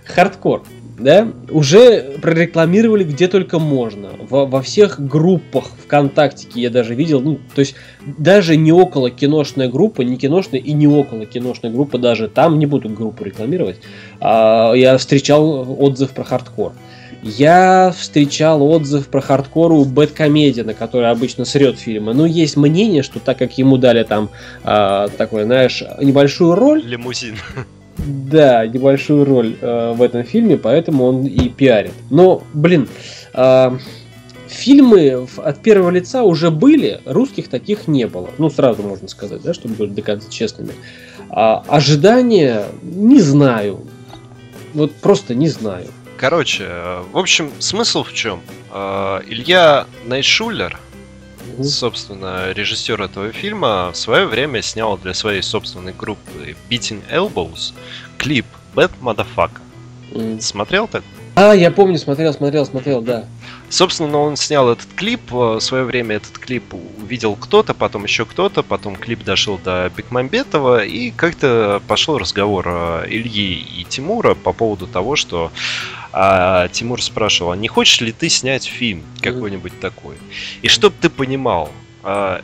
Хардкор 0.04 0.64
да, 0.98 1.28
уже 1.50 2.18
прорекламировали 2.22 3.04
где 3.04 3.28
только 3.28 3.58
можно. 3.58 4.10
Во, 4.28 4.46
во 4.46 4.62
всех 4.62 4.98
группах 4.98 5.70
ВКонтактике 5.84 6.60
я 6.60 6.70
даже 6.70 6.94
видел, 6.94 7.20
ну, 7.20 7.38
то 7.54 7.60
есть 7.60 7.74
даже 8.18 8.56
не 8.56 8.72
около 8.72 9.10
киношная 9.10 9.68
группа, 9.68 10.02
не 10.02 10.16
киношная 10.16 10.60
и 10.60 10.72
не 10.72 10.86
около 10.86 11.26
киношная 11.26 11.70
группа 11.70 11.98
даже, 11.98 12.28
там 12.28 12.58
не 12.58 12.66
буду 12.66 12.88
группу 12.88 13.24
рекламировать, 13.24 13.76
а, 14.20 14.72
я 14.72 14.96
встречал 14.96 15.76
отзыв 15.78 16.10
про 16.12 16.24
хардкор. 16.24 16.72
Я 17.22 17.92
встречал 17.96 18.62
отзыв 18.62 19.08
про 19.08 19.20
хардкор 19.20 19.72
у 19.72 19.84
BadComedian 19.84 20.60
а, 20.60 20.74
который 20.74 21.10
обычно 21.10 21.44
срет 21.44 21.78
фильмы. 21.78 22.14
Но 22.14 22.24
есть 22.24 22.56
мнение, 22.56 23.02
что 23.02 23.18
так 23.18 23.38
как 23.38 23.58
ему 23.58 23.78
дали 23.78 24.04
там 24.04 24.30
а, 24.62 25.08
такой, 25.08 25.44
знаешь, 25.44 25.82
небольшую 26.00 26.54
роль... 26.54 26.82
Лимузин. 26.84 27.36
Да, 27.98 28.66
небольшую 28.66 29.24
роль 29.24 29.56
э, 29.60 29.92
в 29.92 30.02
этом 30.02 30.24
фильме, 30.24 30.56
поэтому 30.56 31.04
он 31.04 31.26
и 31.26 31.48
пиарит. 31.48 31.92
Но, 32.10 32.42
блин, 32.52 32.88
э, 33.32 33.78
фильмы 34.48 35.26
от 35.38 35.62
первого 35.62 35.90
лица 35.90 36.22
уже 36.22 36.50
были, 36.50 37.00
русских 37.04 37.48
таких 37.48 37.88
не 37.88 38.06
было. 38.06 38.30
Ну, 38.38 38.50
сразу 38.50 38.82
можно 38.82 39.08
сказать, 39.08 39.42
да, 39.42 39.54
чтобы 39.54 39.74
быть 39.74 39.94
до 39.94 40.02
конца 40.02 40.30
честными. 40.30 40.72
А, 41.30 41.64
ожидания 41.68 42.64
не 42.82 43.20
знаю. 43.20 43.80
Вот 44.74 44.92
просто 44.94 45.34
не 45.34 45.48
знаю. 45.48 45.86
Короче, 46.16 46.64
э, 46.66 47.02
в 47.12 47.18
общем, 47.18 47.50
смысл 47.58 48.02
в 48.02 48.12
чем? 48.12 48.40
Э, 48.72 49.20
Илья 49.26 49.86
Найшулер, 50.06 50.78
собственно, 51.62 52.52
режиссер 52.52 53.00
этого 53.00 53.32
фильма 53.32 53.90
в 53.92 53.96
свое 53.96 54.26
время 54.26 54.62
снял 54.62 54.96
для 54.96 55.14
своей 55.14 55.42
собственной 55.42 55.92
группы 55.92 56.56
Beating 56.70 57.02
Elbows 57.10 57.72
клип 58.18 58.46
Bad 58.74 58.92
Motherfucker. 59.00 59.60
Mm. 60.12 60.40
Смотрел 60.40 60.88
так? 60.88 61.02
А, 61.34 61.52
я 61.52 61.70
помню, 61.70 61.98
смотрел, 61.98 62.32
смотрел, 62.32 62.64
смотрел, 62.64 63.02
да. 63.02 63.26
Собственно, 63.68 64.16
он 64.16 64.36
снял 64.36 64.70
этот 64.70 64.86
клип, 64.94 65.30
в 65.30 65.60
свое 65.60 65.84
время 65.84 66.16
этот 66.16 66.38
клип 66.38 66.72
увидел 66.72 67.36
кто-то, 67.36 67.74
потом 67.74 68.04
еще 68.04 68.24
кто-то, 68.24 68.62
потом 68.62 68.96
клип 68.96 69.22
дошел 69.22 69.58
до 69.58 69.90
Бекмамбетова, 69.94 70.84
и 70.84 71.10
как-то 71.10 71.82
пошел 71.86 72.16
разговор 72.16 72.64
э, 72.66 73.04
Ильи 73.08 73.54
и 73.54 73.84
Тимура 73.84 74.34
по 74.34 74.54
поводу 74.54 74.86
того, 74.86 75.14
что 75.14 75.52
а, 76.18 76.68
Тимур 76.68 77.02
спрашивал, 77.02 77.52
а 77.52 77.56
не 77.56 77.68
хочешь 77.68 78.00
ли 78.00 78.10
ты 78.10 78.30
снять 78.30 78.64
фильм 78.64 79.02
какой-нибудь 79.20 79.78
такой? 79.80 80.16
И 80.62 80.68
чтоб 80.68 80.94
ты 80.98 81.10
понимал, 81.10 81.70
а, 82.02 82.42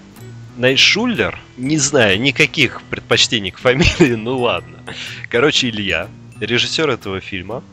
Найшуллер, 0.58 1.38
не 1.56 1.78
знаю 1.78 2.20
никаких 2.20 2.82
предпочтений 2.82 3.50
к 3.50 3.58
фамилии, 3.58 4.14
ну 4.16 4.38
ладно. 4.38 4.78
Короче, 5.30 5.70
Илья, 5.70 6.10
режиссер 6.38 6.90
этого 6.90 7.20
фильма, 7.20 7.64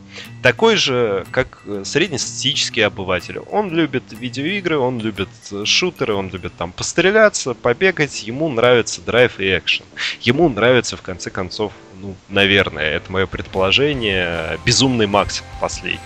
такой 0.42 0.76
же, 0.76 1.26
как 1.30 1.60
э, 1.66 1.82
среднестатистический 1.84 2.80
обыватель. 2.80 3.38
Он 3.38 3.70
любит 3.70 4.04
видеоигры, 4.10 4.78
он 4.78 5.00
любит 5.00 5.28
э, 5.52 5.66
шутеры, 5.66 6.14
он 6.14 6.30
любит 6.30 6.54
там 6.56 6.72
постреляться, 6.72 7.52
побегать, 7.52 8.22
ему 8.22 8.48
нравится 8.48 9.02
драйв 9.02 9.38
и 9.38 9.58
экшен. 9.58 9.84
Ему 10.22 10.48
нравится, 10.48 10.96
в 10.96 11.02
конце 11.02 11.28
концов, 11.28 11.74
ну, 12.00 12.16
наверное, 12.28 12.84
это 12.84 13.12
мое 13.12 13.26
предположение, 13.26 14.58
безумный 14.64 15.06
Макс 15.06 15.42
последний. 15.60 16.00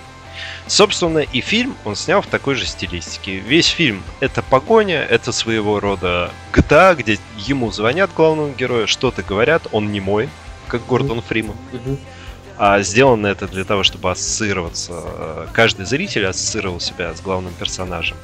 Собственно, 0.66 1.18
и 1.18 1.40
фильм 1.40 1.76
он 1.84 1.94
снял 1.94 2.22
в 2.22 2.26
такой 2.26 2.54
же 2.54 2.66
стилистике. 2.66 3.36
Весь 3.36 3.68
фильм 3.68 4.02
это 4.20 4.42
погоня, 4.42 5.02
это 5.02 5.30
своего 5.30 5.78
рода 5.78 6.30
GTA, 6.52 6.96
где 6.96 7.18
ему 7.36 7.70
звонят 7.70 8.10
главному 8.16 8.52
герою, 8.54 8.88
что-то 8.88 9.22
говорят, 9.22 9.66
он 9.72 9.92
не 9.92 10.00
мой, 10.00 10.28
как 10.66 10.86
Гордон 10.86 11.22
Фриман. 11.22 11.56
А 12.56 12.80
сделано 12.82 13.26
это 13.26 13.48
для 13.48 13.64
того, 13.64 13.82
чтобы 13.82 14.12
ассоциироваться, 14.12 14.92
э, 15.04 15.46
каждый 15.52 15.86
зритель 15.86 16.24
ассоциировал 16.24 16.78
себя 16.78 17.12
с 17.12 17.20
главным 17.20 17.52
персонажем. 17.52 18.16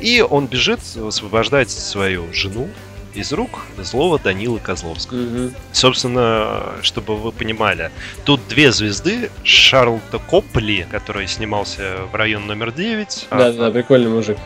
И 0.00 0.22
он 0.22 0.46
бежит, 0.46 0.80
освобождает 0.96 1.70
свою 1.70 2.32
жену 2.32 2.70
из 3.14 3.32
рук 3.32 3.60
злого 3.78 4.18
Данила 4.18 4.58
Козловского. 4.58 5.22
Угу. 5.22 5.50
Собственно, 5.72 6.74
чтобы 6.82 7.16
вы 7.16 7.32
понимали, 7.32 7.90
тут 8.24 8.40
две 8.48 8.72
звезды. 8.72 9.30
Шарлта 9.42 10.18
Копли, 10.18 10.86
который 10.90 11.26
снимался 11.26 11.96
в 12.10 12.14
район 12.14 12.46
номер 12.46 12.72
9. 12.72 13.28
Да, 13.30 13.46
а... 13.46 13.52
да, 13.52 13.70
прикольный 13.70 14.10
мужик. 14.10 14.38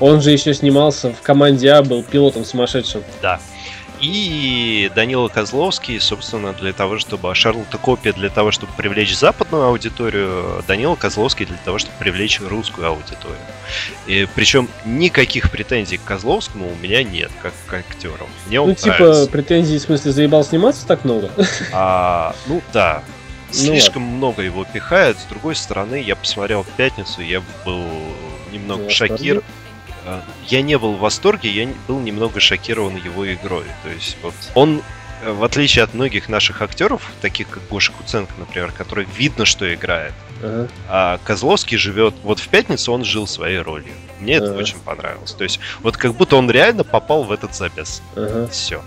Он 0.00 0.20
же 0.20 0.30
еще 0.30 0.54
снимался 0.54 1.12
в 1.12 1.22
команде 1.22 1.70
А, 1.70 1.82
был 1.82 2.02
пилотом 2.02 2.44
сумасшедшим. 2.44 3.02
Да. 3.22 3.40
И 4.00 4.90
Данила 4.94 5.28
Козловский, 5.28 6.00
собственно, 6.00 6.52
для 6.52 6.72
того, 6.72 6.98
чтобы... 6.98 7.34
Шарлотта 7.34 7.78
Копия 7.78 8.12
для 8.12 8.28
того, 8.28 8.50
чтобы 8.50 8.72
привлечь 8.76 9.16
западную 9.16 9.64
аудиторию, 9.64 10.62
Данила 10.66 10.96
Козловский 10.96 11.46
для 11.46 11.56
того, 11.64 11.78
чтобы 11.78 11.94
привлечь 11.98 12.40
русскую 12.40 12.88
аудиторию. 12.88 13.38
И, 14.06 14.28
причем 14.34 14.68
никаких 14.84 15.50
претензий 15.50 15.96
к 15.96 16.04
Козловскому 16.04 16.70
у 16.70 16.74
меня 16.76 17.02
нет, 17.02 17.30
как 17.42 17.52
к 17.66 17.72
актеру. 17.72 18.28
Мне 18.46 18.60
ну, 18.60 18.74
типа, 18.74 18.96
нравится. 18.98 19.30
претензий, 19.30 19.78
в 19.78 19.82
смысле, 19.82 20.12
заебал 20.12 20.44
сниматься 20.44 20.86
так 20.86 21.04
много? 21.04 21.30
А, 21.72 22.34
ну, 22.46 22.62
да. 22.72 23.02
Ну 23.48 23.54
Слишком 23.54 24.02
ну, 24.02 24.16
много 24.16 24.42
его 24.42 24.64
пихает. 24.64 25.18
С 25.18 25.24
другой 25.24 25.56
стороны, 25.56 25.96
я 25.96 26.16
посмотрел 26.16 26.62
в 26.62 26.68
пятницу, 26.68 27.22
я 27.22 27.42
был 27.64 27.84
немного 28.52 28.84
ну, 28.84 28.90
шокирован. 28.90 29.44
Э, 30.06 30.20
я 30.46 30.62
не 30.62 30.78
был 30.78 30.94
в 30.94 31.00
восторге, 31.00 31.50
я 31.50 31.68
был 31.88 32.00
немного 32.00 32.40
шокирован 32.40 32.96
его 32.96 33.30
игрой. 33.32 33.64
То 33.82 33.90
есть 33.90 34.16
вот 34.22 34.34
он 34.54 34.82
э, 35.22 35.32
в 35.32 35.42
отличие 35.42 35.84
от 35.84 35.94
многих 35.94 36.28
наших 36.28 36.62
актеров, 36.62 37.02
таких 37.20 37.48
как 37.48 37.62
Гоша 37.68 37.92
Куценко, 37.92 38.32
например, 38.38 38.72
который 38.72 39.06
видно, 39.18 39.44
что 39.44 39.72
играет, 39.74 40.14
uh-huh. 40.40 40.70
а 40.88 41.18
Козловский 41.24 41.76
живет. 41.76 42.14
Вот 42.22 42.38
в 42.38 42.48
пятницу 42.48 42.92
он 42.92 43.04
жил 43.04 43.26
своей 43.26 43.58
ролью. 43.58 43.92
Мне 44.20 44.34
uh-huh. 44.34 44.44
это 44.44 44.54
очень 44.54 44.78
понравилось. 44.78 45.32
То 45.32 45.44
есть, 45.44 45.58
вот 45.80 45.96
как 45.96 46.14
будто 46.14 46.36
он 46.36 46.50
реально 46.50 46.84
попал 46.84 47.24
в 47.24 47.32
этот 47.32 47.54
забес. 47.54 48.00
Uh-huh. 48.14 48.48
Все. 48.50 48.82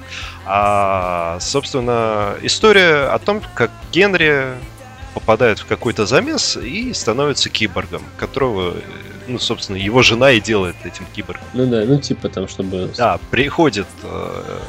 А, 0.45 1.37
собственно, 1.41 2.35
история 2.41 3.09
о 3.09 3.19
том, 3.19 3.41
как 3.53 3.71
Генри 3.91 4.53
попадает 5.13 5.59
в 5.59 5.65
какой-то 5.65 6.05
замес 6.05 6.55
и 6.55 6.93
становится 6.93 7.49
киборгом, 7.49 8.03
которого 8.17 8.75
ну, 9.29 9.39
собственно, 9.39 9.77
его 9.77 10.01
жена 10.01 10.31
и 10.31 10.41
делает 10.41 10.75
этим 10.83 11.05
киборгом. 11.15 11.43
Ну 11.53 11.65
да, 11.67 11.85
ну 11.85 11.99
типа 11.99 12.29
там, 12.29 12.47
чтобы... 12.47 12.91
Да, 12.97 13.19
приходит 13.31 13.87
э, 14.03 14.59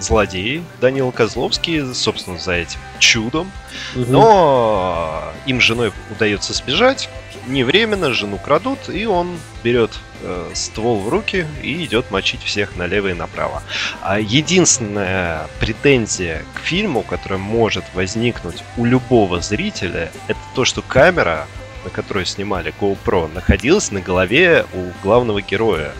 злодей 0.00 0.62
Данил 0.80 1.12
Козловский, 1.12 1.94
собственно, 1.94 2.38
за 2.38 2.52
этим 2.52 2.80
чудом, 2.98 3.50
угу. 3.94 4.04
но 4.08 5.32
им 5.46 5.60
женой 5.60 5.92
удается 6.10 6.52
сбежать, 6.52 7.08
не 7.46 7.64
временно, 7.64 8.12
жену 8.12 8.38
крадут, 8.38 8.88
и 8.88 9.06
он 9.06 9.38
берет 9.64 9.90
э, 10.22 10.50
ствол 10.54 11.00
в 11.00 11.08
руки 11.08 11.46
и 11.62 11.84
идет 11.84 12.10
мочить 12.10 12.42
всех 12.42 12.76
налево 12.76 13.08
и 13.08 13.14
направо. 13.14 13.62
А 14.00 14.20
единственная 14.20 15.48
претензия 15.58 16.44
к 16.54 16.60
фильму, 16.60 17.02
которая 17.02 17.38
может 17.38 17.84
возникнуть 17.94 18.62
у 18.76 18.84
любого 18.84 19.40
зрителя, 19.40 20.12
это 20.28 20.38
то, 20.54 20.64
что 20.64 20.82
камера 20.82 21.46
на 21.84 21.90
которой 21.90 22.26
снимали 22.26 22.72
GoPro, 22.80 23.32
находилась 23.32 23.90
на 23.90 24.00
голове 24.00 24.66
у 24.72 24.90
главного 25.02 25.42
героя. 25.42 25.92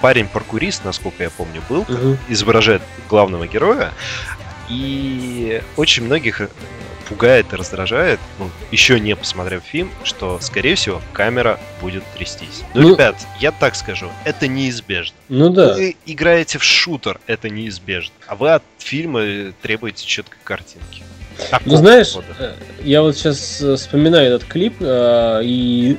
Парень-паркурист, 0.00 0.84
насколько 0.84 1.22
я 1.22 1.30
помню, 1.30 1.62
был, 1.68 1.80
угу. 1.82 2.16
изображает 2.28 2.82
главного 3.08 3.46
героя. 3.46 3.92
И 4.68 5.62
очень 5.76 6.04
многих 6.04 6.42
э, 6.42 6.48
пугает 7.08 7.52
и 7.52 7.56
раздражает, 7.56 8.20
ну, 8.38 8.50
еще 8.70 9.00
не 9.00 9.16
посмотрев 9.16 9.62
фильм, 9.62 9.90
что, 10.04 10.38
скорее 10.40 10.74
всего, 10.74 11.00
камера 11.12 11.58
будет 11.80 12.04
трястись. 12.14 12.62
Ну, 12.74 12.82
ну, 12.82 12.94
ребят, 12.94 13.16
я 13.40 13.50
так 13.50 13.74
скажу, 13.74 14.10
это 14.24 14.46
неизбежно. 14.46 15.16
Ну 15.28 15.48
да. 15.48 15.74
Вы 15.74 15.96
играете 16.04 16.58
в 16.58 16.64
шутер, 16.64 17.18
это 17.26 17.48
неизбежно. 17.48 18.14
А 18.26 18.36
вы 18.36 18.50
от 18.50 18.62
фильма 18.78 19.52
требуете 19.62 20.04
четкой 20.04 20.38
картинки. 20.44 21.02
Такого 21.50 21.72
ну, 21.72 21.76
знаешь, 21.76 22.14
года. 22.14 22.26
Э, 22.38 22.52
я 22.82 23.02
вот 23.02 23.16
сейчас 23.16 23.60
э, 23.60 23.76
вспоминаю 23.76 24.34
этот 24.34 24.44
клип 24.48 24.74
э, 24.80 25.40
и 25.44 25.98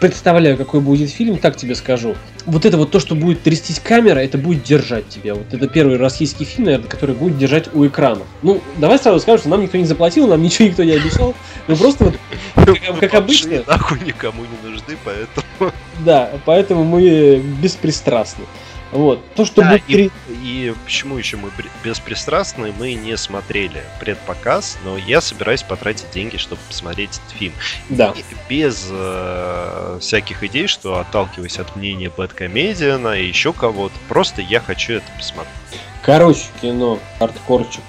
представляю, 0.00 0.56
какой 0.56 0.80
будет 0.80 1.10
фильм, 1.10 1.38
так 1.38 1.56
тебе 1.56 1.74
скажу. 1.74 2.16
Вот 2.44 2.64
это 2.64 2.76
вот 2.76 2.90
то, 2.90 2.98
что 2.98 3.14
будет 3.14 3.42
трястись 3.42 3.78
камера, 3.78 4.18
это 4.18 4.36
будет 4.36 4.64
держать 4.64 5.08
тебя. 5.08 5.34
Вот 5.34 5.52
это 5.52 5.68
первый 5.68 5.96
российский 5.96 6.44
фильм, 6.44 6.64
наверное, 6.64 6.88
который 6.88 7.14
будет 7.14 7.38
держать 7.38 7.72
у 7.72 7.86
экрана. 7.86 8.22
Ну, 8.42 8.60
давай 8.78 8.98
сразу 8.98 9.20
скажем, 9.20 9.40
что 9.40 9.48
нам 9.50 9.62
никто 9.62 9.78
не 9.78 9.84
заплатил, 9.84 10.26
нам 10.26 10.42
ничего 10.42 10.66
никто 10.68 10.82
не 10.82 10.92
обещал. 10.92 11.36
Мы 11.68 11.76
просто 11.76 12.04
вот, 12.04 12.14
как, 12.56 12.98
как 12.98 13.14
обычно... 13.14 13.62
Нахуй 13.64 14.00
никому 14.00 14.42
не 14.42 14.68
нужны, 14.68 14.96
поэтому... 15.04 15.72
Да, 16.00 16.30
поэтому 16.44 16.82
мы 16.82 17.40
беспристрастны. 17.62 18.44
Вот. 18.92 19.34
То, 19.34 19.46
что 19.46 19.62
да, 19.62 19.70
будет... 19.72 19.88
и, 19.88 20.10
и 20.28 20.74
почему 20.84 21.16
еще 21.16 21.38
мы 21.38 21.50
беспристрастны, 21.82 22.72
мы 22.78 22.92
не 22.92 23.16
смотрели 23.16 23.82
предпоказ, 23.98 24.78
но 24.84 24.98
я 24.98 25.22
собираюсь 25.22 25.62
потратить 25.62 26.10
деньги, 26.10 26.36
чтобы 26.36 26.60
посмотреть 26.68 27.18
этот 27.24 27.30
фильм. 27.38 27.54
Да. 27.88 28.14
И 28.14 28.22
без 28.50 28.88
э, 28.90 29.98
всяких 30.00 30.44
идей, 30.44 30.66
что 30.66 30.98
отталкиваясь 30.98 31.58
от 31.58 31.74
мнения 31.74 32.10
Бэткомедиана 32.14 33.18
и 33.18 33.26
еще 33.26 33.54
кого-то, 33.54 33.94
просто 34.08 34.42
я 34.42 34.60
хочу 34.60 34.94
это 34.94 35.10
посмотреть. 35.16 35.54
Короче, 36.02 36.44
кино, 36.60 36.98
хардкорчик. 37.18 37.82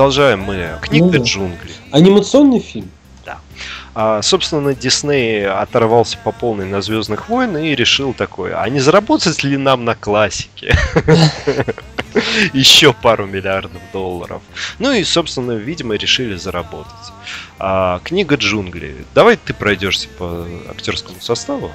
Продолжаем 0.00 0.40
мы. 0.40 0.78
Книга 0.80 1.18
ну, 1.18 1.24
джунглей. 1.24 1.74
Анимационный 1.90 2.58
фильм? 2.58 2.90
Да. 3.26 3.38
А, 3.94 4.22
собственно, 4.22 4.74
Дисней 4.74 5.46
оторвался 5.46 6.16
по 6.24 6.32
полной 6.32 6.64
на 6.64 6.80
Звездных 6.80 7.28
войн 7.28 7.58
и 7.58 7.74
решил 7.74 8.14
такое, 8.14 8.58
а 8.58 8.66
не 8.70 8.80
заработать 8.80 9.44
ли 9.44 9.58
нам 9.58 9.84
на 9.84 9.94
классике? 9.94 10.74
Еще 12.54 12.94
пару 12.94 13.26
миллиардов 13.26 13.82
долларов. 13.92 14.40
Ну 14.78 14.90
и, 14.90 15.04
собственно, 15.04 15.52
видимо, 15.52 15.96
решили 15.96 16.34
заработать. 16.34 17.12
А, 17.58 18.00
книга 18.02 18.36
джунглей. 18.36 19.04
Давай 19.14 19.36
ты 19.36 19.52
пройдешься 19.52 20.08
по 20.16 20.46
актерскому 20.70 21.20
составу. 21.20 21.70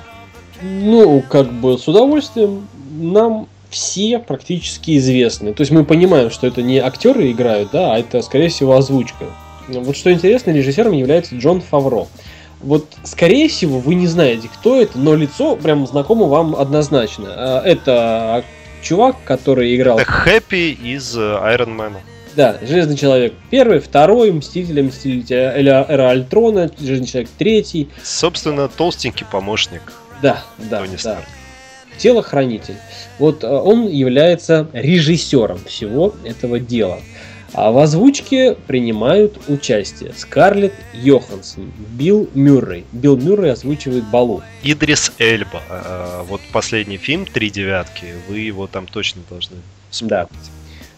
Ну, 0.63 1.22
как 1.29 1.53
бы 1.53 1.77
с 1.77 1.88
удовольствием. 1.88 2.67
Нам 2.89 3.48
все 3.75 4.20
практически 4.20 4.98
известны. 4.98 5.53
То 5.53 5.62
есть 5.62 5.72
мы 5.72 5.84
понимаем, 5.84 6.32
что 6.32 6.48
это 6.48 6.62
не 6.62 6.79
актеры 6.79 7.29
играют, 7.29 7.72
да, 7.74 7.94
а 7.94 8.00
это, 8.00 8.22
скорее 8.22 8.48
всего, 8.48 8.77
озвучка. 8.77 9.25
Вот 9.67 9.98
что 9.98 10.13
интересно, 10.13 10.51
режиссером 10.51 10.94
является 10.94 11.36
Джон 11.36 11.60
Фавро. 11.60 12.08
Вот, 12.62 12.86
скорее 13.03 13.50
всего, 13.50 13.79
вы 13.79 13.96
не 13.96 14.08
знаете, 14.08 14.48
кто 14.48 14.79
это, 14.79 14.98
но 14.98 15.13
лицо 15.13 15.58
прям 15.58 15.86
знакомо 15.86 16.27
вам 16.27 16.55
однозначно. 16.55 17.25
А, 17.27 17.62
это 17.65 18.46
чувак, 18.82 19.17
который 19.25 19.75
играл... 19.75 20.00
Это 20.00 20.10
Хэппи 20.10 20.77
из 20.82 21.17
Iron 21.17 21.75
Man. 21.75 21.94
Да, 22.34 22.58
Железный 22.62 22.96
Человек 22.96 23.34
первый, 23.50 23.79
второй, 23.79 24.32
Мстители, 24.32 24.82
Мстители 24.82 25.25
Эра 25.34 26.10
Альтрона, 26.10 26.72
Железный 26.79 27.08
Человек 27.08 27.29
третий. 27.38 27.89
Собственно, 28.01 28.70
толстенький 28.70 29.25
помощник. 29.29 29.82
Да, 30.22 30.44
да, 30.58 30.79
Тони 30.79 30.94
да. 30.94 30.98
Старк. 30.98 31.25
Телохранитель. 31.98 32.78
Вот 33.20 33.44
э, 33.44 33.48
он 33.48 33.88
является 33.88 34.68
режиссером 34.74 35.60
всего 35.66 36.14
этого 36.24 36.60
дела. 36.60 37.00
А 37.54 37.72
в 37.72 37.78
озвучке 37.78 38.58
принимают 38.68 39.40
участие 39.48 40.12
Скарлетт 40.18 40.74
Йоханссон, 40.94 41.72
Билл 41.92 42.30
Мюррей. 42.34 42.84
Билл 42.92 43.16
Мюррей 43.16 43.54
озвучивает 43.54 44.04
Балу. 44.06 44.44
Идрис 44.62 45.14
Эльба. 45.20 45.62
А, 45.70 46.24
вот 46.24 46.42
последний 46.52 46.98
фильм 46.98 47.25
«Три 47.25 47.50
девятки». 47.50 48.08
Вы 48.28 48.40
его 48.40 48.68
там 48.68 48.88
точно 48.88 49.22
должны 49.30 49.58
вспомнить. 49.90 50.10
Да. 50.10 50.28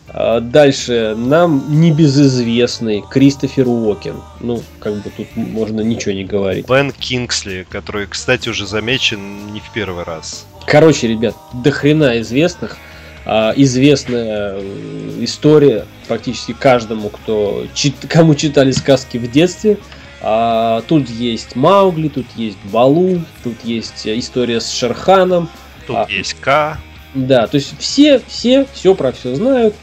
А, 0.10 0.40
дальше 0.40 1.14
нам 1.16 1.80
небезызвестный 1.80 3.04
Кристофер 3.08 3.68
Уокен. 3.68 4.16
Ну, 4.40 4.64
как 4.80 4.96
бы 5.04 5.12
тут 5.16 5.28
можно 5.36 5.82
ничего 5.82 6.14
не 6.14 6.24
говорить. 6.24 6.68
Бен 6.68 6.92
Кингсли, 6.92 7.68
который, 7.70 8.08
кстати, 8.08 8.50
уже 8.50 8.66
замечен 8.66 9.54
не 9.54 9.60
в 9.60 9.72
первый 9.74 10.06
раз. 10.06 10.48
Короче, 10.68 11.08
ребят, 11.08 11.34
до 11.54 11.72
хрена 11.72 12.20
известных. 12.20 12.78
А, 13.26 13.54
известная 13.56 14.56
э, 14.56 15.18
история 15.22 15.86
практически 16.10 16.54
каждому, 16.54 17.10
кто, 17.10 17.66
кому 18.10 18.36
читали 18.36 18.72
сказки 18.72 19.18
в 19.18 19.32
детстве. 19.32 19.78
А, 20.22 20.82
тут 20.88 21.10
есть 21.10 21.56
Маугли, 21.56 22.10
тут 22.10 22.26
есть 22.36 22.58
Балу, 22.66 23.22
тут 23.44 23.56
есть 23.64 24.06
история 24.06 24.60
с 24.60 24.70
Шерханом. 24.70 25.50
Тут 25.88 25.96
а, 25.96 26.06
есть 26.10 26.34
К. 26.42 26.78
Да, 27.14 27.48
то 27.48 27.56
есть 27.56 27.74
все, 27.80 28.22
все, 28.28 28.68
все 28.74 28.94
про 28.94 29.14
все 29.14 29.36
знают. 29.36 29.74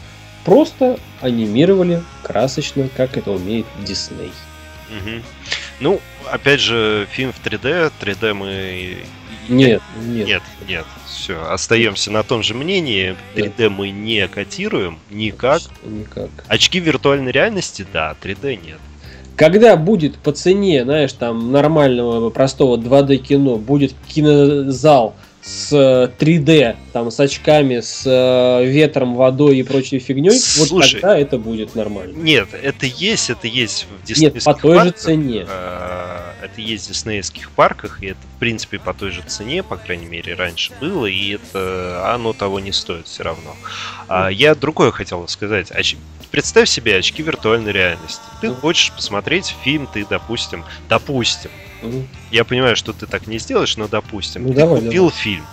Просто 0.44 0.98
анимировали 1.22 2.02
красочно, 2.22 2.90
как 2.94 3.16
это 3.16 3.30
умеет 3.30 3.64
Дисней. 3.86 4.32
Угу. 4.90 5.22
Ну, 5.80 6.00
опять 6.30 6.60
же, 6.60 7.08
фильм 7.10 7.32
в 7.32 7.42
3D. 7.42 7.90
3D 8.00 8.34
мы... 8.34 8.98
Нет, 9.48 9.82
нет. 10.06 10.26
Нет, 10.26 10.42
нет. 10.68 10.84
Все, 11.06 11.42
остаемся 11.50 12.10
на 12.10 12.22
том 12.22 12.42
же 12.42 12.54
мнении. 12.54 13.16
3D 13.34 13.68
мы 13.68 13.90
не 13.90 14.26
котируем 14.28 14.98
никак. 15.10 15.62
Никак. 15.84 16.30
Очки 16.48 16.80
виртуальной 16.80 17.32
реальности, 17.32 17.86
да, 17.92 18.16
3D 18.22 18.58
нет. 18.64 18.78
Когда 19.36 19.76
будет 19.76 20.16
по 20.16 20.32
цене, 20.32 20.84
знаешь, 20.84 21.12
там 21.12 21.50
нормального 21.50 22.30
простого 22.30 22.76
2D 22.76 23.16
кино, 23.16 23.56
будет 23.56 23.94
кинозал 24.06 25.16
с 25.44 25.72
3D, 26.18 26.50
э, 26.50 26.76
там, 26.92 27.10
с 27.10 27.20
очками, 27.20 27.80
с 27.80 28.04
э, 28.06 28.64
ветром, 28.64 29.14
водой 29.14 29.58
и 29.58 29.62
прочей 29.62 29.98
фигней, 29.98 30.38
Слушай, 30.38 30.72
вот 30.72 30.90
тогда 30.92 31.18
это 31.18 31.38
будет 31.38 31.74
нормально. 31.74 32.16
Нет, 32.16 32.48
это 32.54 32.86
есть, 32.86 33.28
это 33.28 33.46
есть 33.46 33.86
в 33.86 34.06
диснейских 34.06 34.34
Нет, 34.36 34.44
по 34.44 34.54
той 34.54 34.76
парках, 34.76 34.96
же 34.96 35.02
цене. 35.02 35.46
Э, 35.46 36.32
это 36.42 36.60
есть 36.62 36.86
в 36.86 36.88
диснейских 36.88 37.50
парках, 37.50 38.02
и 38.02 38.06
это, 38.06 38.20
в 38.36 38.38
принципе, 38.38 38.78
по 38.78 38.94
той 38.94 39.10
же 39.10 39.22
цене, 39.26 39.62
по 39.62 39.76
крайней 39.76 40.06
мере, 40.06 40.32
раньше 40.34 40.72
было, 40.80 41.04
и 41.04 41.34
это 41.34 42.10
оно 42.14 42.32
того 42.32 42.58
не 42.58 42.72
стоит 42.72 43.06
все 43.06 43.22
равно. 43.24 43.54
А, 44.08 44.28
я 44.28 44.54
другое 44.54 44.92
хотел 44.92 45.28
сказать. 45.28 45.70
Оч... 45.70 45.96
Представь 46.30 46.70
себе 46.70 46.96
очки 46.96 47.22
виртуальной 47.22 47.70
реальности. 47.70 48.22
Ты 48.40 48.48
mm. 48.48 48.60
хочешь 48.60 48.92
посмотреть 48.92 49.54
фильм, 49.62 49.86
ты, 49.92 50.06
допустим, 50.08 50.64
допустим, 50.88 51.50
я 52.30 52.44
понимаю, 52.44 52.76
что 52.76 52.92
ты 52.92 53.06
так 53.06 53.26
не 53.26 53.38
сделаешь, 53.38 53.76
но 53.76 53.88
допустим, 53.88 54.42
ну, 54.44 54.48
ты 54.50 54.54
давай, 54.56 54.80
купил 54.80 55.06
давай. 55.06 55.18
фильм. 55.18 55.46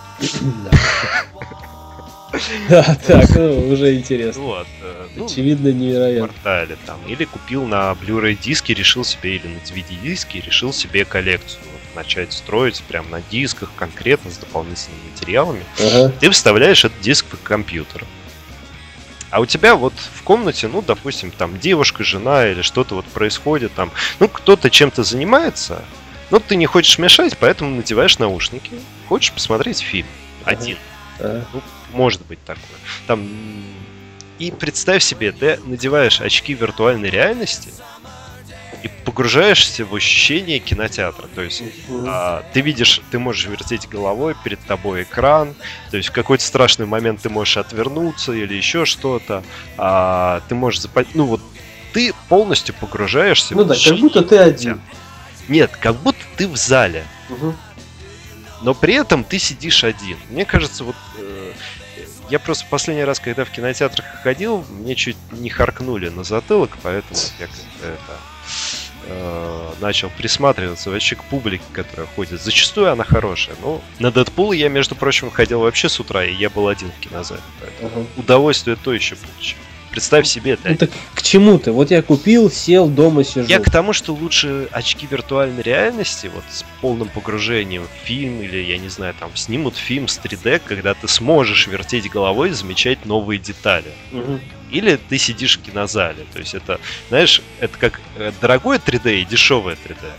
Да, 2.68 2.96
так, 3.06 3.28
ну, 3.34 3.68
уже 3.68 3.96
интересно. 3.96 4.42
Вот. 4.42 4.66
Э, 4.80 5.06
ну, 5.16 5.26
Очевидно, 5.26 5.68
невероятно. 5.68 6.28
Портале, 6.28 6.78
там. 6.86 6.98
Или 7.06 7.24
купил 7.24 7.66
на 7.66 7.92
Blu-ray 7.92 8.38
диске, 8.40 8.72
решил 8.74 9.04
себе, 9.04 9.36
или 9.36 9.48
на 9.48 9.58
DVD 9.58 10.00
диске, 10.02 10.40
решил 10.40 10.72
себе 10.72 11.04
коллекцию 11.04 11.62
начать 11.94 12.32
строить 12.32 12.82
прямо 12.88 13.08
на 13.08 13.22
дисках, 13.30 13.70
конкретно 13.76 14.30
с 14.30 14.38
дополнительными 14.38 15.10
материалами. 15.10 15.64
Ага. 15.78 16.12
Ты 16.20 16.30
вставляешь 16.30 16.84
этот 16.84 17.00
диск 17.00 17.26
в 17.30 17.42
компьютер. 17.42 18.04
А 19.30 19.40
у 19.40 19.46
тебя 19.46 19.76
вот 19.76 19.94
в 19.94 20.22
комнате, 20.22 20.68
ну, 20.68 20.82
допустим, 20.82 21.30
там 21.30 21.58
девушка, 21.58 22.04
жена 22.04 22.48
или 22.48 22.60
что-то 22.60 22.96
вот 22.96 23.06
происходит 23.06 23.72
там, 23.74 23.90
ну, 24.20 24.28
кто-то 24.28 24.68
чем-то 24.68 25.04
занимается, 25.04 25.82
но 26.32 26.40
ты 26.40 26.56
не 26.56 26.66
хочешь 26.66 26.98
мешать, 26.98 27.36
поэтому 27.38 27.76
надеваешь 27.76 28.18
наушники, 28.18 28.72
хочешь 29.08 29.32
посмотреть 29.32 29.80
фильм 29.80 30.08
один. 30.44 30.78
Ага. 31.20 31.44
Ну, 31.52 31.62
может 31.92 32.26
быть 32.26 32.42
такое. 32.44 32.64
Там 33.06 33.28
и 34.38 34.50
представь 34.50 35.04
себе, 35.04 35.30
ты 35.30 35.60
надеваешь 35.64 36.20
очки 36.20 36.54
виртуальной 36.54 37.10
реальности, 37.10 37.68
и 38.82 38.88
погружаешься 39.04 39.84
в 39.84 39.94
ощущение 39.94 40.58
кинотеатра. 40.58 41.28
То 41.34 41.42
есть 41.42 41.62
а, 42.06 42.42
ты 42.52 42.62
видишь, 42.62 43.00
ты 43.12 43.18
можешь 43.20 43.46
вертеть 43.46 43.88
головой, 43.88 44.34
перед 44.42 44.58
тобой 44.60 45.02
экран, 45.04 45.54
то 45.90 45.96
есть 45.96 46.08
в 46.08 46.12
какой-то 46.12 46.42
страшный 46.42 46.86
момент 46.86 47.20
ты 47.20 47.28
можешь 47.28 47.58
отвернуться 47.58 48.32
или 48.32 48.54
еще 48.54 48.84
что-то, 48.84 49.44
а, 49.76 50.42
ты 50.48 50.56
можешь 50.56 50.80
запать, 50.80 51.08
ну 51.14 51.26
вот 51.26 51.40
ты 51.92 52.12
полностью 52.28 52.74
погружаешься. 52.74 53.54
Ну 53.54 53.64
в 53.64 53.68
да, 53.68 53.76
как 53.76 53.98
будто 53.98 54.22
ты 54.22 54.38
один. 54.38 54.80
Нет, 55.48 55.76
как 55.78 55.96
будто 55.96 56.11
ты 56.36 56.48
в 56.48 56.56
зале. 56.56 57.04
Uh-huh. 57.28 57.54
Но 58.62 58.74
при 58.74 58.94
этом 58.94 59.24
ты 59.24 59.38
сидишь 59.38 59.84
один. 59.84 60.16
Мне 60.30 60.44
кажется, 60.44 60.84
вот 60.84 60.96
э, 61.18 61.52
я 62.30 62.38
просто 62.38 62.64
последний 62.70 63.04
раз, 63.04 63.20
когда 63.20 63.44
в 63.44 63.50
кинотеатрах 63.50 64.06
ходил, 64.22 64.64
мне 64.70 64.94
чуть 64.94 65.16
не 65.32 65.50
харкнули 65.50 66.08
на 66.08 66.24
затылок, 66.24 66.78
поэтому 66.82 67.18
я 67.38 67.46
как-то 67.46 67.86
это 67.86 68.20
э, 69.06 69.72
начал 69.80 70.10
присматриваться 70.10 70.90
вообще 70.90 71.16
к 71.16 71.24
публике, 71.24 71.64
которая 71.72 72.06
ходит. 72.06 72.40
Зачастую 72.40 72.90
она 72.90 73.04
хорошая. 73.04 73.56
Но 73.60 73.82
на 73.98 74.12
Дэдпул 74.12 74.52
я, 74.52 74.68
между 74.68 74.94
прочим, 74.94 75.30
ходил 75.30 75.60
вообще 75.60 75.88
с 75.88 75.98
утра, 75.98 76.24
и 76.24 76.32
я 76.32 76.48
был 76.48 76.68
один 76.68 76.90
в 76.92 77.00
кинозале. 77.00 77.42
Поэтому 77.60 78.02
uh-huh. 78.02 78.20
удовольствие 78.20 78.76
то 78.76 78.92
еще 78.92 79.16
получил. 79.16 79.58
Представь 79.92 80.26
себе 80.26 80.52
это. 80.52 80.70
Ну, 80.70 80.76
так 80.76 80.90
к 81.14 81.22
чему 81.22 81.58
ты? 81.58 81.70
Вот 81.70 81.90
я 81.90 82.00
купил, 82.00 82.50
сел, 82.50 82.88
дома 82.88 83.24
сижу. 83.24 83.46
Я 83.46 83.60
к 83.60 83.70
тому, 83.70 83.92
что 83.92 84.14
лучше 84.14 84.68
очки 84.72 85.06
виртуальной 85.08 85.62
реальности, 85.62 86.30
вот 86.34 86.44
с 86.50 86.64
полным 86.80 87.08
погружением 87.08 87.84
в 87.84 88.06
фильм, 88.06 88.40
или, 88.40 88.56
я 88.56 88.78
не 88.78 88.88
знаю, 88.88 89.14
там, 89.20 89.36
снимут 89.36 89.76
фильм 89.76 90.08
с 90.08 90.18
3D, 90.18 90.62
когда 90.64 90.94
ты 90.94 91.08
сможешь 91.08 91.66
вертеть 91.66 92.10
головой 92.10 92.50
и 92.50 92.52
замечать 92.52 93.04
новые 93.04 93.38
детали. 93.38 93.92
Угу. 94.12 94.40
Или 94.70 94.96
ты 94.96 95.18
сидишь 95.18 95.58
в 95.58 95.62
кинозале. 95.62 96.24
То 96.32 96.38
есть 96.38 96.54
это, 96.54 96.80
знаешь, 97.10 97.42
это 97.60 97.76
как 97.76 98.00
э, 98.16 98.32
дорогое 98.40 98.78
3D 98.78 99.20
и 99.20 99.24
дешевое 99.26 99.74
3D. 99.74 100.10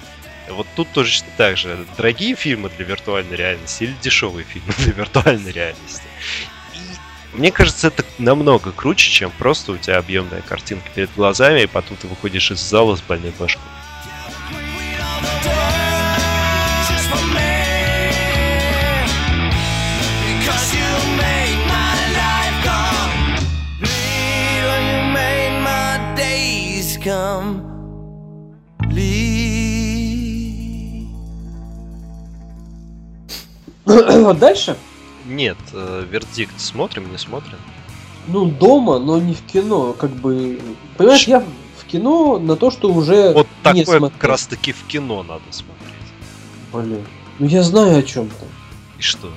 Вот 0.49 0.67
тут 0.75 0.91
тоже 0.91 1.23
так 1.37 1.57
же. 1.57 1.85
Дорогие 1.97 2.35
фильмы 2.35 2.69
для 2.77 2.85
виртуальной 2.85 3.35
реальности 3.35 3.85
или 3.85 3.95
дешевые 4.01 4.45
фильмы 4.45 4.73
для 4.77 4.93
виртуальной 4.93 5.51
реальности. 5.51 6.03
Мне 7.33 7.51
кажется, 7.51 7.87
это 7.87 8.05
намного 8.19 8.71
круче, 8.71 9.11
чем 9.11 9.31
просто 9.31 9.71
у 9.71 9.77
тебя 9.77 9.97
объемная 9.97 10.41
картинка 10.41 10.87
перед 10.93 11.13
глазами, 11.15 11.61
и 11.61 11.67
потом 11.67 11.97
ты 11.97 12.07
выходишь 12.07 12.51
из 12.51 12.59
зала 12.59 12.95
с 12.95 13.01
больной 13.01 13.33
башкой. 13.37 13.61
come 27.03 27.73
Вот 33.85 34.39
дальше? 34.39 34.77
Нет, 35.25 35.57
э, 35.73 36.05
вердикт 36.09 36.59
смотрим, 36.59 37.11
не 37.11 37.17
смотрим. 37.17 37.57
Ну, 38.27 38.45
дома, 38.45 38.99
но 38.99 39.19
не 39.19 39.33
в 39.33 39.41
кино. 39.41 39.93
Как 39.93 40.11
бы. 40.11 40.59
Понимаешь, 40.97 41.21
Ш... 41.21 41.31
я 41.31 41.45
в 41.77 41.85
кино 41.85 42.39
на 42.39 42.55
то, 42.55 42.71
что 42.71 42.91
уже. 42.91 43.33
Вот 43.33 43.47
такое 43.61 43.83
смотрел. 43.83 44.09
как 44.11 44.23
раз 44.23 44.47
таки 44.47 44.71
в 44.71 44.83
кино 44.87 45.23
надо 45.23 45.43
смотреть. 45.51 45.93
Блин. 46.71 47.05
Ну 47.39 47.47
я 47.47 47.63
знаю 47.63 47.99
о 47.99 48.03
чем-то. 48.03 48.45
И 48.97 49.01
что? 49.01 49.29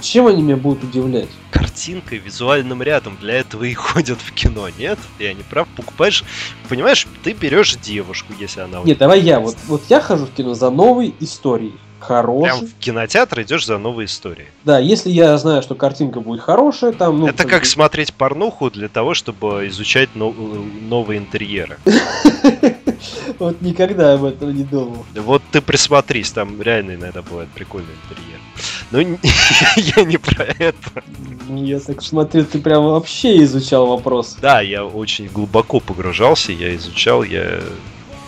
Чем 0.00 0.26
они 0.26 0.42
меня 0.42 0.56
будут 0.56 0.84
удивлять? 0.84 1.28
Картинкой, 1.50 2.18
визуальным 2.18 2.82
рядом. 2.82 3.16
Для 3.20 3.34
этого 3.34 3.64
и 3.64 3.74
ходят 3.74 4.18
в 4.20 4.32
кино, 4.32 4.68
нет? 4.78 4.98
Я 5.18 5.34
не 5.34 5.42
прав. 5.42 5.68
Покупаешь, 5.76 6.24
понимаешь, 6.68 7.06
ты 7.22 7.32
берешь 7.32 7.76
девушку, 7.76 8.32
если 8.38 8.60
она... 8.60 8.80
Нет, 8.84 8.98
давай 8.98 9.20
я. 9.20 9.40
Вот, 9.40 9.56
вот 9.66 9.82
я 9.88 10.00
хожу 10.00 10.26
в 10.26 10.30
кино 10.30 10.54
за 10.54 10.70
новой 10.70 11.14
историей. 11.20 11.74
Хороший. 12.06 12.42
Прям 12.42 12.66
в 12.66 12.74
кинотеатр 12.78 13.42
идешь 13.42 13.64
за 13.64 13.78
новой 13.78 14.04
историей. 14.04 14.48
Да, 14.64 14.78
если 14.78 15.10
я 15.10 15.36
знаю, 15.38 15.62
что 15.62 15.74
картинка 15.74 16.20
будет 16.20 16.40
хорошая, 16.40 16.92
там... 16.92 17.20
Ну, 17.20 17.26
Это 17.28 17.44
как 17.44 17.62
бы... 17.62 17.66
смотреть 17.66 18.12
порнуху 18.12 18.70
для 18.70 18.88
того, 18.88 19.14
чтобы 19.14 19.66
изучать 19.68 20.10
но... 20.14 20.30
новые 20.30 21.18
интерьеры. 21.18 21.78
Вот 23.38 23.60
никогда 23.60 24.14
об 24.14 24.24
этом 24.24 24.54
не 24.54 24.62
думал. 24.62 25.04
Вот 25.14 25.42
ты 25.50 25.60
присмотрись, 25.60 26.30
там 26.30 26.62
реально 26.62 26.94
иногда 26.94 27.20
бывает 27.20 27.48
прикольный 27.50 27.92
интерьер. 28.04 28.40
Ну, 28.90 29.00
я 29.76 30.04
не 30.04 30.16
про 30.16 30.44
это. 30.44 31.02
Я 31.48 31.80
так 31.80 32.00
смотрю, 32.00 32.44
ты 32.44 32.60
прям 32.60 32.84
вообще 32.84 33.42
изучал 33.42 33.86
вопрос. 33.86 34.36
Да, 34.40 34.60
я 34.60 34.84
очень 34.84 35.26
глубоко 35.26 35.80
погружался, 35.80 36.52
я 36.52 36.74
изучал, 36.76 37.22
я 37.22 37.60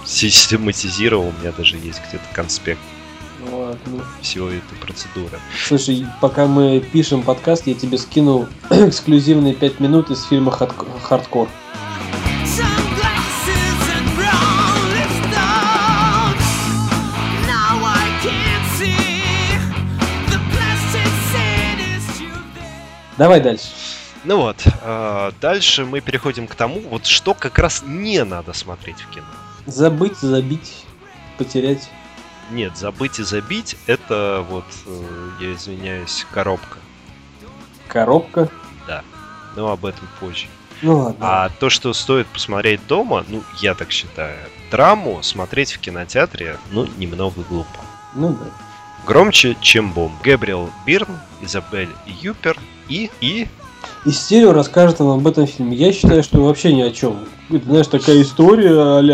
систематизировал, 0.05 1.29
у 1.29 1.41
меня 1.41 1.53
даже 1.57 1.77
есть 1.77 2.01
где-то 2.09 2.25
конспект 2.35 2.81
Ладно. 3.53 4.05
всего 4.21 4.49
этой 4.49 4.77
процедуры. 4.81 5.39
Слушай, 5.67 6.07
пока 6.21 6.47
мы 6.47 6.81
пишем 6.81 7.23
подкаст, 7.23 7.67
я 7.67 7.75
тебе 7.75 7.99
скину 7.99 8.49
эксклюзивные 8.71 9.55
5 9.55 9.81
минут 9.81 10.11
из 10.11 10.25
фильма 10.25 10.53
«Хардк- 10.53 10.87
«Хардкор». 11.03 11.49
Давай 23.19 23.41
дальше. 23.41 23.69
Ну 24.25 24.39
вот, 24.39 24.57
а, 24.83 25.33
дальше 25.41 25.85
мы 25.85 26.01
переходим 26.01 26.47
к 26.47 26.55
тому, 26.55 26.81
вот 26.81 27.07
что 27.07 27.33
как 27.33 27.59
раз 27.59 27.83
не 27.87 28.25
надо 28.25 28.53
смотреть 28.53 28.97
в 28.99 29.09
кино. 29.11 29.27
Забыть, 29.67 30.19
забить, 30.19 30.85
потерять. 31.39 31.89
Нет, 32.51 32.77
забыть 32.77 33.19
и 33.19 33.23
забить, 33.23 33.77
это 33.87 34.45
вот, 34.49 34.65
э, 34.87 35.29
я 35.41 35.55
извиняюсь, 35.55 36.27
коробка. 36.33 36.79
Коробка. 37.89 38.51
Но 39.57 39.73
об 39.73 39.87
этом 39.87 40.07
позже. 40.21 40.47
Ну 40.83 40.99
ладно. 40.99 41.17
А 41.21 41.49
то, 41.49 41.71
что 41.71 41.93
стоит 41.95 42.27
посмотреть 42.27 42.87
дома, 42.87 43.25
ну, 43.29 43.43
я 43.61 43.75
так 43.75 43.91
считаю, 43.91 44.37
драму 44.71 45.23
смотреть 45.23 45.73
в 45.73 45.81
кинотеатре, 45.81 46.59
ну, 46.71 46.87
немного 46.99 47.43
глупо. 47.49 47.81
Ну 48.15 48.37
да. 48.39 48.47
Громче, 49.07 49.57
чем 49.61 49.93
бомб. 49.93 50.21
Гэбриэл 50.23 50.69
Бирн, 50.85 51.19
Изабель 51.41 51.89
Юпер 52.07 52.59
и... 52.89 53.11
и... 53.21 53.49
И 54.05 54.11
Стерео 54.11 54.53
расскажет 54.53 54.99
нам 54.99 55.09
об 55.09 55.27
этом 55.27 55.47
фильме. 55.47 55.77
Я 55.77 55.93
считаю, 55.93 56.23
что 56.23 56.45
вообще 56.45 56.75
ни 56.75 56.83
о 56.83 56.91
чем. 56.91 57.25
Это, 57.51 57.65
знаешь, 57.65 57.87
такая 57.87 58.21
история 58.21 58.71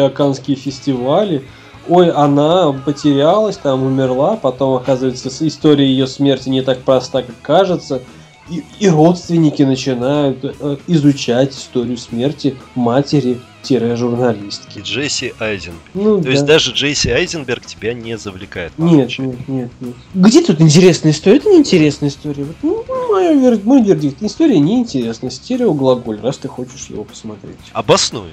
а 0.06 0.10
Канские 0.10 0.56
фестивали. 0.56 1.44
Ой, 1.88 2.10
она 2.10 2.72
потерялась, 2.72 3.56
там 3.56 3.82
умерла, 3.82 4.36
потом, 4.36 4.74
оказывается, 4.74 5.28
история 5.46 5.86
ее 5.86 6.06
смерти 6.06 6.48
не 6.48 6.62
так 6.62 6.82
проста, 6.82 7.22
как 7.22 7.34
кажется. 7.42 8.02
И, 8.50 8.64
и 8.80 8.88
родственники 8.88 9.62
начинают 9.62 10.44
э, 10.44 10.76
изучать 10.88 11.54
историю 11.54 11.96
смерти 11.96 12.56
матери-журналистки. 12.74 14.78
и 14.78 14.82
Джесси 14.82 15.32
Айзенберг. 15.38 15.80
Ну, 15.94 16.18
То 16.18 16.24
да. 16.24 16.30
есть 16.30 16.44
даже 16.44 16.72
Джесси 16.72 17.10
Айзенберг 17.10 17.64
тебя 17.66 17.94
не 17.94 18.18
завлекает. 18.18 18.72
Нет, 18.78 19.18
нет, 19.18 19.48
нет, 19.48 19.70
нет. 19.80 19.94
Где 20.14 20.42
тут 20.42 20.60
интересная 20.60 21.12
история? 21.12 21.36
Это 21.38 21.50
неинтересная 21.50 22.08
история. 22.08 22.44
Вот, 22.44 22.56
ну, 22.62 22.84
моя 23.12 23.32
вер- 23.32 23.60
мой 23.64 23.82
вердикт. 23.82 24.22
История 24.22 24.58
неинтересная. 24.58 25.30
Стерео 25.30 25.72
глаголь, 25.72 26.20
раз 26.20 26.38
ты 26.38 26.48
хочешь 26.48 26.86
его 26.88 27.04
посмотреть. 27.04 27.56
Обоснуй. 27.72 28.30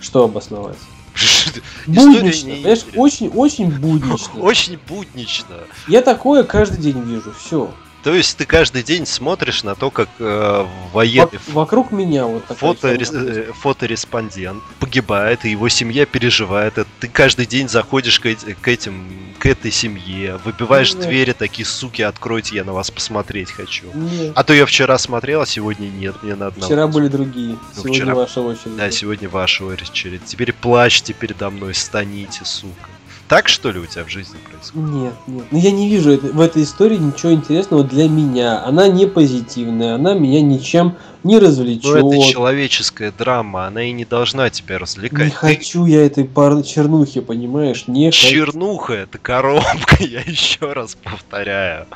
Что 0.00 0.24
обосновать? 0.24 0.76
Буднично, 1.86 2.46
не 2.48 2.54
понимаешь, 2.54 2.80
интересная. 2.80 3.00
очень, 3.00 3.28
очень 3.28 3.70
буднично. 3.70 4.40
Очень 4.40 4.78
буднично. 4.88 5.56
Я 5.86 6.02
такое 6.02 6.44
каждый 6.44 6.78
день 6.78 7.00
вижу, 7.02 7.32
все. 7.32 7.72
То 8.04 8.14
есть 8.14 8.36
ты 8.36 8.44
каждый 8.46 8.82
день 8.84 9.06
смотришь 9.06 9.64
на 9.64 9.74
то, 9.74 9.90
как 9.90 10.08
э, 10.20 10.66
военный 10.92 11.38
Вокруг 11.48 11.90
меня 11.90 12.26
вот 12.26 12.44
фото, 12.56 12.96
херня. 12.96 13.06
э, 13.12 13.52
фотореспондент 13.60 14.62
погибает, 14.78 15.44
и 15.44 15.50
его 15.50 15.68
семья 15.68 16.06
переживает. 16.06 16.78
это. 16.78 16.88
Ты 17.00 17.08
каждый 17.08 17.46
день 17.46 17.68
заходишь 17.68 18.20
к, 18.20 18.28
к 18.60 18.68
этим, 18.68 19.08
к 19.38 19.46
этой 19.46 19.70
семье, 19.72 20.38
выбиваешь 20.44 20.94
да. 20.94 21.02
двери, 21.06 21.32
такие, 21.32 21.66
суки, 21.66 22.02
откройте, 22.02 22.56
я 22.56 22.64
на 22.64 22.72
вас 22.72 22.90
посмотреть 22.90 23.50
хочу. 23.50 23.86
Нет. 23.94 24.32
А 24.34 24.44
то 24.44 24.54
я 24.54 24.64
вчера 24.64 24.96
смотрел, 24.98 25.40
а 25.42 25.46
сегодня 25.46 25.88
нет, 25.88 26.22
мне 26.22 26.34
надо 26.36 26.60
на 26.60 26.66
Вчера 26.66 26.86
вас. 26.86 26.94
были 26.94 27.08
другие. 27.08 27.50
Ну, 27.50 27.58
Сегодня 27.82 27.94
вчера- 27.94 28.14
ваша 28.14 28.40
очередь. 28.40 28.76
Да, 28.76 28.90
сегодня 28.90 29.28
ваша 29.28 29.64
очередь. 29.64 30.24
Теперь 30.24 30.52
плачьте 30.52 31.12
передо 31.12 31.50
мной, 31.50 31.74
станите, 31.74 32.44
сука. 32.44 32.88
Так 33.28 33.48
что 33.48 33.70
ли 33.70 33.78
у 33.78 33.84
тебя 33.84 34.04
в 34.04 34.08
жизни 34.08 34.38
происходит? 34.50 34.88
Нет, 34.90 35.12
нет. 35.26 35.44
Ну 35.50 35.58
я 35.58 35.70
не 35.70 35.88
вижу 35.88 36.18
в 36.18 36.40
этой 36.40 36.62
истории 36.62 36.96
ничего 36.96 37.32
интересного 37.32 37.84
для 37.84 38.08
меня. 38.08 38.64
Она 38.64 38.88
не 38.88 39.06
позитивная, 39.06 39.96
она 39.96 40.14
меня 40.14 40.40
ничем 40.40 40.96
не 41.28 41.34
Ну, 41.34 41.40
развлечет. 41.46 41.84
это 41.84 42.20
человеческая 42.32 43.12
драма, 43.12 43.66
она 43.66 43.84
и 43.84 43.92
не 43.92 44.04
должна 44.04 44.48
тебя 44.50 44.78
развлекать. 44.78 45.18
Не 45.26 45.30
Ты 45.30 45.36
хочу 45.36 45.84
я 45.84 46.04
этой 46.04 46.24
пар... 46.24 46.62
чернухи, 46.62 47.20
понимаешь? 47.20 47.84
Не 47.86 48.06
хочу. 48.10 48.28
Чернуха 48.28 48.94
это 48.94 49.18
коробка, 49.18 49.96
я 50.02 50.20
еще 50.20 50.72
раз 50.72 50.96
повторяю. 50.96 51.86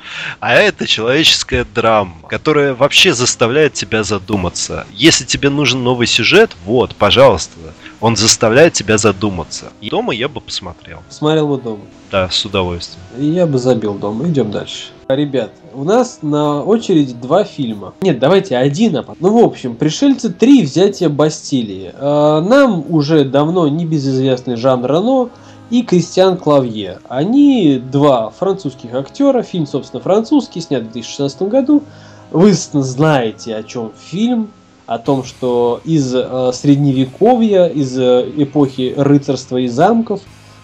А 0.41 0.55
это 0.55 0.87
человеческая 0.87 1.65
драма, 1.65 2.15
которая 2.29 2.75
вообще 2.75 3.15
заставляет 3.15 3.73
тебя 3.73 4.05
задуматься. 4.05 4.87
Если 4.93 5.25
тебе 5.25 5.49
нужен 5.49 5.83
новый 5.83 6.07
сюжет, 6.07 6.55
вот, 6.67 6.95
пожалуйста, 6.95 7.57
он 8.01 8.17
заставляет 8.17 8.75
тебя 8.75 8.99
задуматься. 8.99 9.73
И 9.81 9.89
дома 9.91 10.13
я 10.15 10.29
бы 10.29 10.41
посмотрел. 10.41 11.03
Смотрел 11.09 11.49
бы 11.49 11.63
дома. 11.63 11.85
Да, 12.11 12.29
с 12.29 12.45
удовольствием. 12.45 13.01
И 13.19 13.25
Я 13.25 13.47
бы 13.47 13.59
забил 13.59 13.95
дома. 13.95 14.29
Идем 14.29 14.51
дальше. 14.51 14.89
Ребят, 15.09 15.51
у 15.75 15.85
нас 15.85 16.21
на 16.23 16.63
очереди 16.63 17.13
два 17.13 17.45
фильма. 17.45 17.93
Нет, 18.01 18.19
давайте 18.19 18.57
один, 18.57 18.97
а 18.97 19.03
потом. 19.03 19.17
Ну, 19.21 19.43
в 19.43 19.45
общем, 19.45 19.75
«Пришельцы 19.75 20.31
3. 20.31 20.63
Взятие 20.63 21.09
Бастилии». 21.09 21.93
Э, 21.93 22.41
Нам 22.41 22.85
уже 22.89 23.25
давно 23.25 23.69
небезызвестный 23.69 24.57
Жан 24.57 24.87
Рено 24.87 25.29
и 25.71 25.83
Кристиан 25.83 26.37
Клавье. 26.37 27.01
Они 27.09 27.83
два 27.91 28.31
французских 28.31 28.95
актера. 28.95 29.43
Фильм, 29.43 29.67
собственно, 29.67 30.03
французский, 30.03 30.61
снят 30.61 30.83
в 30.83 30.93
2016 30.93 31.43
году. 31.43 31.83
Вы 32.31 32.53
знаете, 32.53 33.57
о 33.57 33.63
чем 33.63 33.93
фильм. 33.99 34.51
О 34.87 34.99
том, 34.99 35.25
что 35.25 35.81
из 35.85 36.13
э, 36.15 36.51
средневековья, 36.53 37.67
из 37.67 37.97
э, 37.99 38.31
эпохи 38.37 38.95
рыцарства 38.97 39.57
и 39.59 39.69
замков 39.69 40.21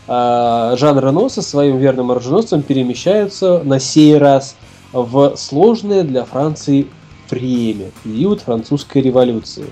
а, 0.09 0.75
Жан 0.77 0.99
Рено 0.99 1.29
со 1.29 1.43
своим 1.43 1.79
верным 1.79 2.11
оруженосцем 2.11 2.63
перемещаются 2.63 3.63
на 3.63 3.79
сей 3.79 4.17
раз 4.17 4.57
в 4.93 5.37
сложное 5.37 6.03
для 6.03 6.25
Франции 6.25 6.87
время, 7.31 7.91
период 8.03 8.41
французской 8.41 9.03
революции. 9.03 9.67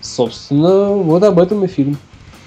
Собственно, 0.00 0.90
вот 0.90 1.22
об 1.24 1.38
этом 1.38 1.64
и 1.64 1.68
фильм. 1.68 1.94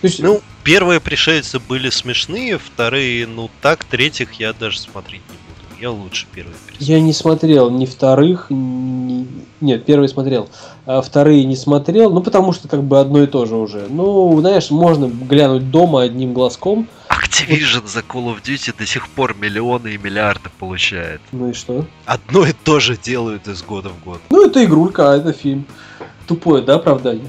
То 0.02 0.08
есть, 0.08 0.20
Ну, 0.20 0.40
первые 0.64 1.00
пришельцы 1.00 1.60
были 1.60 1.90
смешные, 1.90 2.58
вторые, 2.58 3.28
ну 3.28 3.50
так, 3.62 3.84
третьих 3.84 4.34
я 4.34 4.54
даже 4.54 4.80
смотреть 4.80 5.22
не 5.30 5.36
буду. 5.36 5.82
Я 5.82 5.92
лучше 5.92 6.28
первые 6.32 6.56
пересмотрю. 6.68 6.96
я 6.96 7.02
не 7.02 7.14
смотрел 7.14 7.70
ни 7.72 7.88
вторых, 7.88 8.48
ни... 8.52 9.28
нет, 9.62 9.84
первый 9.86 10.10
смотрел, 10.10 10.48
а 10.86 11.02
вторые 11.02 11.44
не 11.46 11.56
смотрел, 11.56 12.12
ну 12.12 12.22
потому 12.22 12.54
что 12.54 12.68
как 12.68 12.84
бы 12.84 13.00
одно 13.00 13.24
и 13.24 13.28
то 13.28 13.48
же 13.48 13.56
уже. 13.56 13.88
Ну, 13.90 14.40
знаешь, 14.40 14.70
можно 14.70 15.08
глянуть 15.08 15.72
дома 15.72 16.04
одним 16.04 16.34
глазком, 16.34 16.88
Activision 17.24 17.88
за 17.88 18.00
Call 18.00 18.36
of 18.36 18.42
Duty 18.44 18.74
до 18.78 18.86
сих 18.86 19.08
пор 19.10 19.36
миллионы 19.36 19.94
и 19.94 19.98
миллиарды 19.98 20.50
получает. 20.60 21.22
ну 21.32 21.50
и 21.50 21.54
что? 21.54 21.86
Одно 22.06 22.46
и 22.46 22.54
то 22.54 22.80
же 22.80 22.98
делают 22.98 23.48
из 23.48 23.62
года 23.64 23.90
в 23.90 24.04
год. 24.04 24.22
Ну, 24.30 24.46
это 24.46 24.64
игрулька, 24.64 25.12
а 25.12 25.18
это 25.18 25.34
фильм. 25.34 25.66
Тупое, 26.28 26.64
да, 26.64 26.76
оправдание? 26.76 27.28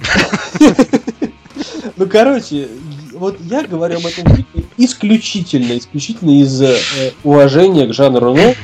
Ну, 1.96 2.09
короче, 2.09 2.68
вот 3.12 3.38
я 3.40 3.64
говорю 3.64 3.98
об 3.98 4.07
этом 4.07 4.24
фильме 4.35 4.66
исключительно, 4.78 5.76
исключительно 5.78 6.31
из 6.40 6.61
э, 6.61 7.12
уважения 7.22 7.87
к 7.87 7.92
Жану 7.92 8.18
Рено, 8.18 8.55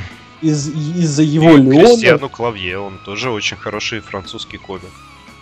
из, 0.41 0.69
из-за 0.69 1.23
его 1.23 1.57
И 1.57 1.61
Леона. 1.61 1.89
Кристиану 1.89 2.29
Клавье, 2.29 2.79
он 2.79 2.99
тоже 3.05 3.31
очень 3.31 3.57
хороший 3.57 4.01
французский 4.01 4.57
комик. 4.57 4.91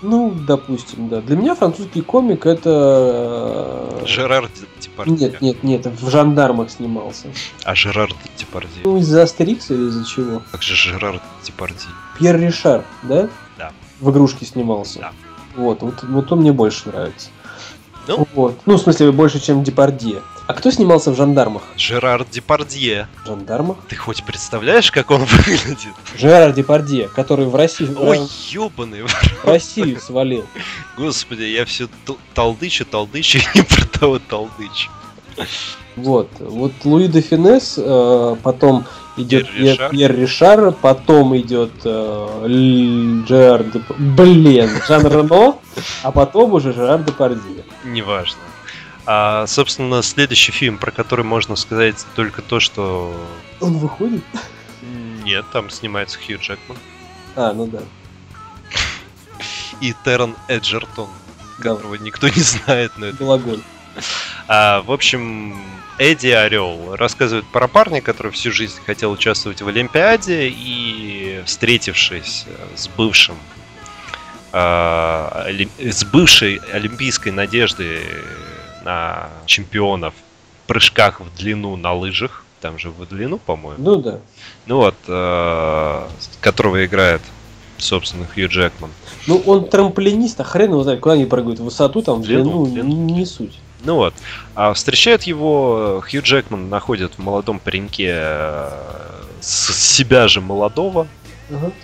Ну, 0.03 0.31
допустим, 0.47 1.09
да. 1.09 1.21
Для 1.21 1.37
меня 1.37 1.55
французский 1.55 2.03
комик 2.03 2.45
это... 2.47 3.89
э, 4.03 4.07
Жерар 4.07 4.51
Депардье. 4.81 5.17
Нет, 5.17 5.41
нет, 5.41 5.63
нет, 5.63 5.87
в 5.87 6.11
жандармах 6.11 6.71
снимался. 6.71 7.29
А 7.65 7.75
Жерар 7.75 8.11
Депардье. 8.39 8.83
Ну, 8.85 8.99
из-за 8.99 9.23
Астерикса 9.23 9.75
или 9.75 9.89
из-за 9.89 10.05
чего? 10.07 10.43
Как 10.53 10.63
же 10.63 10.75
Жерар 10.75 11.21
Депардье? 11.45 11.89
Пьер 12.19 12.39
Ришар, 12.39 12.85
да? 13.03 13.29
Да. 13.59 13.73
В 14.01 14.11
игрушке 14.11 14.45
снимался. 14.45 14.99
Да. 15.01 15.13
Вот, 15.57 15.81
вот, 15.81 16.03
вот 16.03 16.31
он 16.31 16.41
мне 16.41 16.53
больше 16.53 16.89
нравится. 16.89 17.31
Ну? 18.07 18.29
Вот. 18.35 18.61
Ну, 18.67 18.75
в 18.77 18.81
смысле, 18.81 19.13
больше, 19.13 19.41
чем 19.41 19.65
Депардье. 19.65 20.21
А 20.47 20.53
кто 20.55 20.71
снимался 20.71 21.11
в 21.11 21.17
жандармах? 21.17 21.63
Жерар 21.77 22.25
Депардье. 22.25 23.09
В 23.25 23.27
жандармах? 23.27 23.79
Ты 23.89 23.97
хоть 23.97 24.23
представляешь, 24.23 24.93
как 24.93 25.11
он 25.11 25.25
выглядит? 25.25 25.79
Жерар 26.17 26.53
Депардье, 26.53 27.09
который 27.09 27.47
в 27.47 27.57
Россию, 27.57 27.97
Ой, 27.99 28.19
э, 28.19 28.27
ёбаный. 28.51 29.03
в 29.03 29.45
Россию 29.45 29.99
свалил. 30.01 30.47
Господи, 30.97 31.43
я 31.43 31.65
все 31.65 31.89
толдычу, 32.35 32.85
толдычу 32.85 33.39
и 33.39 33.43
не 33.59 33.63
про 33.63 33.87
того 33.87 34.19
толдычу. 34.21 34.91
Вот. 35.97 36.29
Вот 36.39 36.73
Луи 36.85 37.09
де 37.09 37.23
Финес, 37.23 37.75
э, 37.79 38.37
потом 38.43 38.85
идет 39.17 39.51
Пьер 39.51 39.73
Ришар. 39.73 39.91
Пьер, 39.91 40.17
Ришар, 40.17 40.73
потом 40.73 41.37
идет 41.37 41.73
э, 41.85 42.47
Блин, 43.99 44.71
Жан 44.87 45.07
Рено, 45.07 45.57
а 46.03 46.13
потом 46.13 46.53
уже 46.53 46.73
Жерар 46.73 47.03
Депардье. 47.03 47.65
Неважно. 47.85 48.39
А, 49.07 49.47
собственно, 49.47 50.03
следующий 50.03 50.53
фильм, 50.53 50.79
про 50.79 50.91
который 50.91 51.25
можно 51.25 51.55
сказать 51.57 52.05
только 52.17 52.43
то, 52.43 52.59
что... 52.61 53.15
Он 53.61 53.79
выходит? 53.79 54.25
Нет, 55.23 55.45
там 55.53 55.71
снимается 55.71 56.19
Хью 56.19 56.39
Джекман. 56.41 56.77
А, 57.37 57.53
ну 57.53 57.67
да. 57.67 57.81
И 59.81 59.95
Террен 60.05 60.35
Эджертон, 60.49 61.09
Да. 61.59 61.75
которого 61.75 61.95
никто 61.97 62.29
не 62.29 62.41
знает, 62.43 62.93
но 62.97 63.07
это... 63.07 63.17
Был 63.19 63.33
огонь. 63.33 63.63
А, 64.49 64.83
в 64.83 64.91
общем, 64.91 65.57
Эдди 65.99 66.29
Орел 66.29 66.97
рассказывает 66.97 67.47
про 67.47 67.69
парня, 67.69 68.01
который 68.01 68.33
всю 68.33 68.53
жизнь 68.53 68.79
хотел 68.85 69.13
участвовать 69.13 69.63
в 69.63 69.69
Олимпиаде 69.69 70.49
и, 70.49 71.43
встретившись 71.47 72.45
с 72.75 72.89
бывшим 72.89 73.37
а, 74.53 75.47
с 75.79 76.05
бывшей 76.05 76.57
олимпийской 76.73 77.31
надеждой 77.31 78.01
на 78.87 79.29
чемпионов 79.47 80.15
в 80.65 80.69
прыжках 80.69 81.21
в 81.21 81.37
длину 81.37 81.77
на 81.77 81.93
лыжах, 81.93 82.45
там 82.61 82.79
же 82.79 82.91
в 82.91 83.05
длину, 83.07 83.39
по-моему, 83.39 83.83
Ну 83.83 83.97
да. 83.97 84.19
ну 84.67 84.77
вот, 84.77 84.95
э, 85.07 86.09
которого 86.41 86.85
играет, 86.85 87.21
собственно, 87.79 88.27
Хью 88.27 88.49
Джекман. 88.49 88.91
Ну 89.27 89.43
он 89.45 89.69
трамплинист, 89.69 90.41
а 90.41 90.45
хрен 90.45 90.71
его 90.71 90.83
знает, 90.83 91.01
куда 91.01 91.15
они 91.15 91.27
прыгают, 91.27 91.59
в 91.59 91.65
высоту, 91.65 92.01
там, 92.01 92.23
в 92.23 92.25
Длину, 92.25 92.65
длину, 92.65 92.67
длину. 92.67 92.89
Не, 92.89 93.13
не 93.13 93.27
суть. 93.27 93.59
Ну 93.85 93.97
вот. 93.97 94.15
А 94.55 94.73
встречает 94.73 95.25
его 95.25 96.01
э, 96.05 96.09
Хью 96.09 96.23
Джекман, 96.23 96.69
находит 96.71 97.15
в 97.15 97.19
молодом 97.19 97.59
пареньке 97.59 98.13
э, 98.13 98.71
с 99.41 99.75
себя 99.75 100.29
же 100.29 100.41
молодого. 100.41 101.07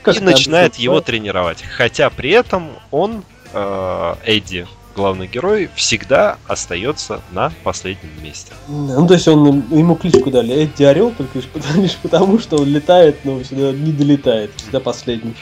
Как 0.02 0.16
и 0.16 0.20
начинает 0.20 0.76
его 0.76 1.00
тренировать. 1.00 1.62
Хотя 1.62 2.10
при 2.10 2.30
этом 2.30 2.70
он, 2.90 3.22
э, 3.52 4.14
Эдди, 4.24 4.66
главный 4.94 5.26
герой, 5.26 5.70
всегда 5.74 6.38
остается 6.46 7.20
на 7.32 7.52
последнем 7.64 8.10
месте. 8.22 8.52
Да, 8.68 9.00
Ну, 9.00 9.06
то 9.06 9.14
есть 9.14 9.26
он 9.28 9.64
ему 9.70 9.94
кличку 9.96 10.30
дали 10.30 10.54
Эдди 10.54 10.82
Орел, 10.84 11.10
только 11.12 11.38
лишь 11.38 11.48
потому, 11.48 11.82
лишь 11.82 11.96
потому, 11.96 12.38
что 12.38 12.56
он 12.56 12.68
летает, 12.68 13.24
но 13.24 13.40
всегда 13.42 13.72
не 13.72 13.92
долетает, 13.92 14.52
всегда 14.56 14.80
последний. 14.80 15.34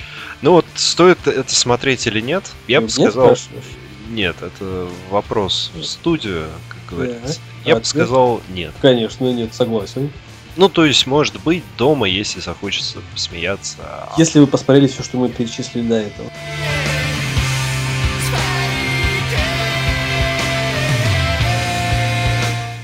Ну 0.43 0.53
вот, 0.53 0.67
стоит 0.75 1.27
это 1.27 1.55
смотреть 1.55 2.07
или 2.07 2.21
нет? 2.21 2.45
Я 2.67 2.81
бы 2.81 2.87
Нет, 2.87 2.93
сказал, 2.93 3.37
спрашиваешь? 3.37 3.65
нет, 4.11 4.37
это 4.41 4.89
вопрос 5.11 5.71
в 5.75 5.83
студию, 5.85 6.47
как 6.69 6.97
говорится. 6.97 7.41
А 7.65 7.69
Я 7.69 7.75
бы 7.75 7.81
ответ? 7.81 7.87
сказал, 7.87 8.41
нет. 8.55 8.73
Конечно, 8.81 9.25
нет, 9.33 9.55
согласен. 9.55 10.11
Ну, 10.57 10.69
то 10.69 10.85
есть, 10.85 11.07
может 11.07 11.41
быть, 11.43 11.63
дома, 11.79 12.09
если 12.09 12.41
захочется 12.41 12.99
посмеяться. 13.13 13.77
а 13.81 14.15
Если 14.19 14.41
вы 14.41 14.47
посмотрели 14.47 14.89
все, 14.89 15.03
что 15.03 15.17
мы 15.19 15.29
перечислили 15.29 15.87
до 15.87 15.95
этого. 15.97 16.29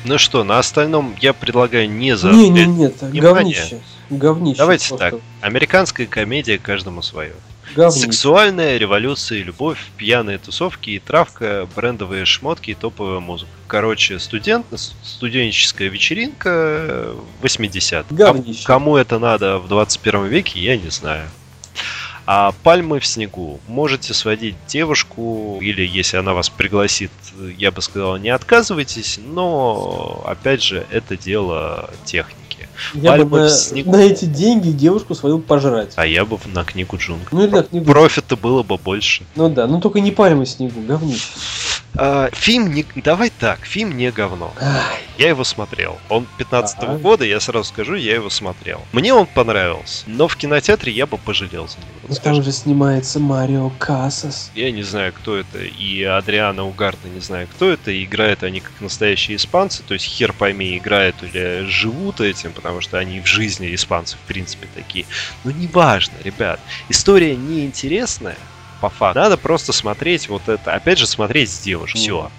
Ну 0.06 0.18
что, 0.18 0.44
на 0.44 0.58
остальном 0.58 1.16
я 1.20 1.32
предлагаю 1.32 1.90
не 1.90 2.16
за... 2.16 2.30
Не, 2.30 2.48
не, 2.48 2.64
нет, 2.66 3.02
внимание. 3.02 3.56
говнище. 3.56 3.80
Говнище. 4.08 4.58
Давайте 4.58 4.88
просто 4.88 5.10
так. 5.10 5.20
Американская 5.40 6.06
комедия 6.06 6.58
каждому 6.58 7.02
свое. 7.02 7.32
Говнище. 7.74 8.06
Сексуальная 8.06 8.76
революция, 8.76 9.42
любовь, 9.42 9.78
пьяные 9.96 10.38
тусовки 10.38 10.90
и 10.90 10.98
травка, 11.00 11.68
брендовые 11.74 12.24
шмотки 12.24 12.70
и 12.70 12.74
топовая 12.74 13.18
музыка. 13.18 13.50
Короче, 13.66 14.20
студент, 14.20 14.66
студенческая 15.02 15.88
вечеринка 15.88 17.12
80 17.42 18.06
Говнище. 18.10 18.64
Кому 18.64 18.96
это 18.96 19.18
надо 19.18 19.58
в 19.58 19.66
21 19.68 20.26
веке, 20.26 20.60
я 20.60 20.76
не 20.76 20.90
знаю. 20.90 21.28
А 22.26 22.52
пальмы 22.64 22.98
в 22.98 23.06
снегу. 23.06 23.60
Можете 23.68 24.12
сводить 24.12 24.56
девушку, 24.66 25.58
или 25.62 25.86
если 25.86 26.16
она 26.16 26.34
вас 26.34 26.48
пригласит, 26.48 27.12
я 27.56 27.70
бы 27.70 27.80
сказал, 27.82 28.16
не 28.16 28.30
отказывайтесь, 28.30 29.20
но 29.24 30.24
опять 30.26 30.62
же, 30.62 30.86
это 30.90 31.16
дело 31.16 31.90
техники. 32.04 32.45
Я 32.94 33.10
пальмы 33.12 33.24
бы 33.26 33.38
на, 33.40 33.92
на 33.92 33.96
эти 34.02 34.24
деньги 34.24 34.70
девушку 34.70 35.14
свою 35.14 35.38
пожрать. 35.38 35.92
А 35.96 36.06
я 36.06 36.24
бы 36.24 36.38
на 36.46 36.64
книгу 36.64 36.96
джунглей. 36.96 37.28
Ну 37.30 37.44
или 37.44 37.50
на 37.50 37.62
книгу. 37.62 37.86
Профита 37.86 38.36
было 38.36 38.62
бы 38.62 38.76
больше. 38.76 39.24
Ну 39.34 39.48
да, 39.48 39.66
ну 39.66 39.80
только 39.80 40.00
не 40.00 40.10
пальмы 40.10 40.46
снегу, 40.46 40.80
говнище. 40.80 41.24
А, 41.98 42.28
фильм 42.32 42.72
не... 42.74 42.84
Давай 42.96 43.30
так, 43.30 43.64
фильм 43.64 43.96
не 43.96 44.10
говно. 44.10 44.52
Ай, 44.60 45.00
Я 45.16 45.28
его 45.28 45.44
смотрел. 45.44 45.98
Он 46.10 46.26
15 46.36 46.76
Ага. 46.80 46.98
года, 46.98 47.24
я 47.24 47.40
сразу 47.40 47.64
скажу, 47.70 47.94
я 47.94 48.14
его 48.14 48.28
смотрел. 48.28 48.82
Мне 48.92 49.14
он 49.14 49.26
понравился, 49.26 50.04
но 50.06 50.28
в 50.28 50.36
кинотеатре 50.36 50.92
я 50.92 51.06
бы 51.06 51.16
пожалел 51.16 51.66
за 51.68 51.78
него. 51.78 51.88
ну 52.08 52.14
скажем. 52.14 52.34
там 52.36 52.44
же 52.44 52.52
снимается 52.52 53.18
Марио 53.18 53.70
Кассас. 53.78 54.50
Я 54.54 54.70
не 54.72 54.82
знаю, 54.82 55.14
кто 55.14 55.36
это, 55.36 55.58
и 55.58 56.02
Адриана 56.02 56.66
Угарта 56.66 57.08
не 57.08 57.20
знаю, 57.20 57.48
кто 57.48 57.70
это, 57.70 58.04
играют 58.04 58.42
они 58.42 58.60
как 58.60 58.72
настоящие 58.80 59.36
испанцы, 59.38 59.82
то 59.82 59.94
есть 59.94 60.04
хер 60.04 60.34
пойми, 60.34 60.76
играют 60.76 61.16
или 61.22 61.64
живут 61.66 62.20
этим, 62.20 62.52
потому 62.66 62.80
что 62.80 62.98
они 62.98 63.20
в 63.20 63.26
жизни 63.26 63.72
испанцы, 63.72 64.16
в 64.16 64.26
принципе, 64.26 64.66
такие. 64.74 65.06
Но 65.44 65.52
неважно, 65.52 66.14
ребят, 66.24 66.58
история 66.88 67.36
неинтересная, 67.36 68.36
по 68.80 68.90
факту. 68.90 69.20
Надо 69.20 69.36
просто 69.36 69.72
смотреть 69.72 70.28
вот 70.28 70.48
это, 70.48 70.74
опять 70.74 70.98
же, 70.98 71.06
смотреть 71.06 71.48
с 71.48 71.60
девушкой, 71.60 71.98
все. 71.98 72.30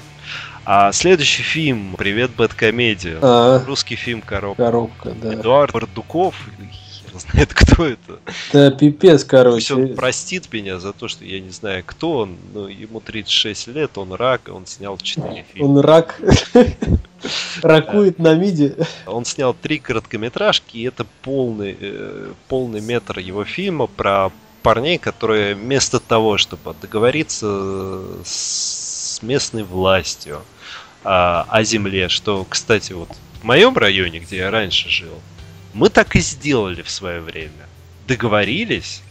А 0.66 0.92
следующий 0.92 1.44
фильм 1.44 1.96
«Привет, 1.98 2.32
Бэткомедия». 2.32 3.20
А, 3.22 3.63
Русский 3.66 3.96
фильм 3.96 4.22
«Коробка». 4.22 4.66
коробка, 4.66 5.12
да. 5.12 5.34
Эдуард 5.34 5.72
Бардуков, 5.72 6.36
хер 7.19 7.32
знает, 7.32 7.53
кто 7.53 7.86
это. 7.86 8.19
Да 8.53 8.71
пипец, 8.71 9.23
короче. 9.23 9.73
Он 9.73 9.95
простит 9.95 10.51
меня 10.51 10.80
за 10.80 10.93
то, 10.93 11.08
что 11.08 11.25
я 11.25 11.39
не 11.39 11.51
знаю, 11.51 11.84
кто 11.86 12.19
он, 12.19 12.38
но 12.53 12.67
ему 12.67 12.99
36 12.99 13.67
лет, 13.67 13.97
он 13.97 14.13
рак, 14.13 14.47
и 14.47 14.51
он 14.51 14.65
снял 14.65 14.97
4 14.97 15.45
фильма. 15.53 15.67
Он 15.67 15.80
рак. 15.80 16.19
Ракует 17.62 18.19
на 18.19 18.36
миде. 18.36 18.75
Он 19.06 19.25
снял 19.25 19.53
три 19.53 19.80
короткометражки, 19.80 20.77
и 20.77 20.84
это 20.84 21.06
полный, 21.23 21.75
э, 21.80 22.34
полный 22.47 22.82
метр 22.82 23.19
его 23.19 23.43
фильма 23.43 23.88
про 23.88 24.32
парней, 24.62 24.97
которые 24.97 25.56
вместо 25.56 25.99
того, 25.99 26.38
чтобы 26.38 26.75
договориться 26.80 28.03
с 28.23 29.19
местной 29.21 29.63
властью 29.63 30.41
а, 31.03 31.45
о 31.49 31.63
земле, 31.63 32.10
что, 32.10 32.45
кстати, 32.47 32.93
вот 32.93 33.10
в 33.41 33.43
моем 33.45 33.77
районе, 33.77 34.19
где 34.19 34.38
я 34.38 34.51
раньше 34.51 34.89
жил, 34.89 35.13
мы 35.78 35.90
так 35.90 36.16
и 36.16 36.20
сделали 36.20 36.82
в 36.82 36.90
свое 36.90 37.22
время. 37.22 37.68
Договорились, 38.08 39.04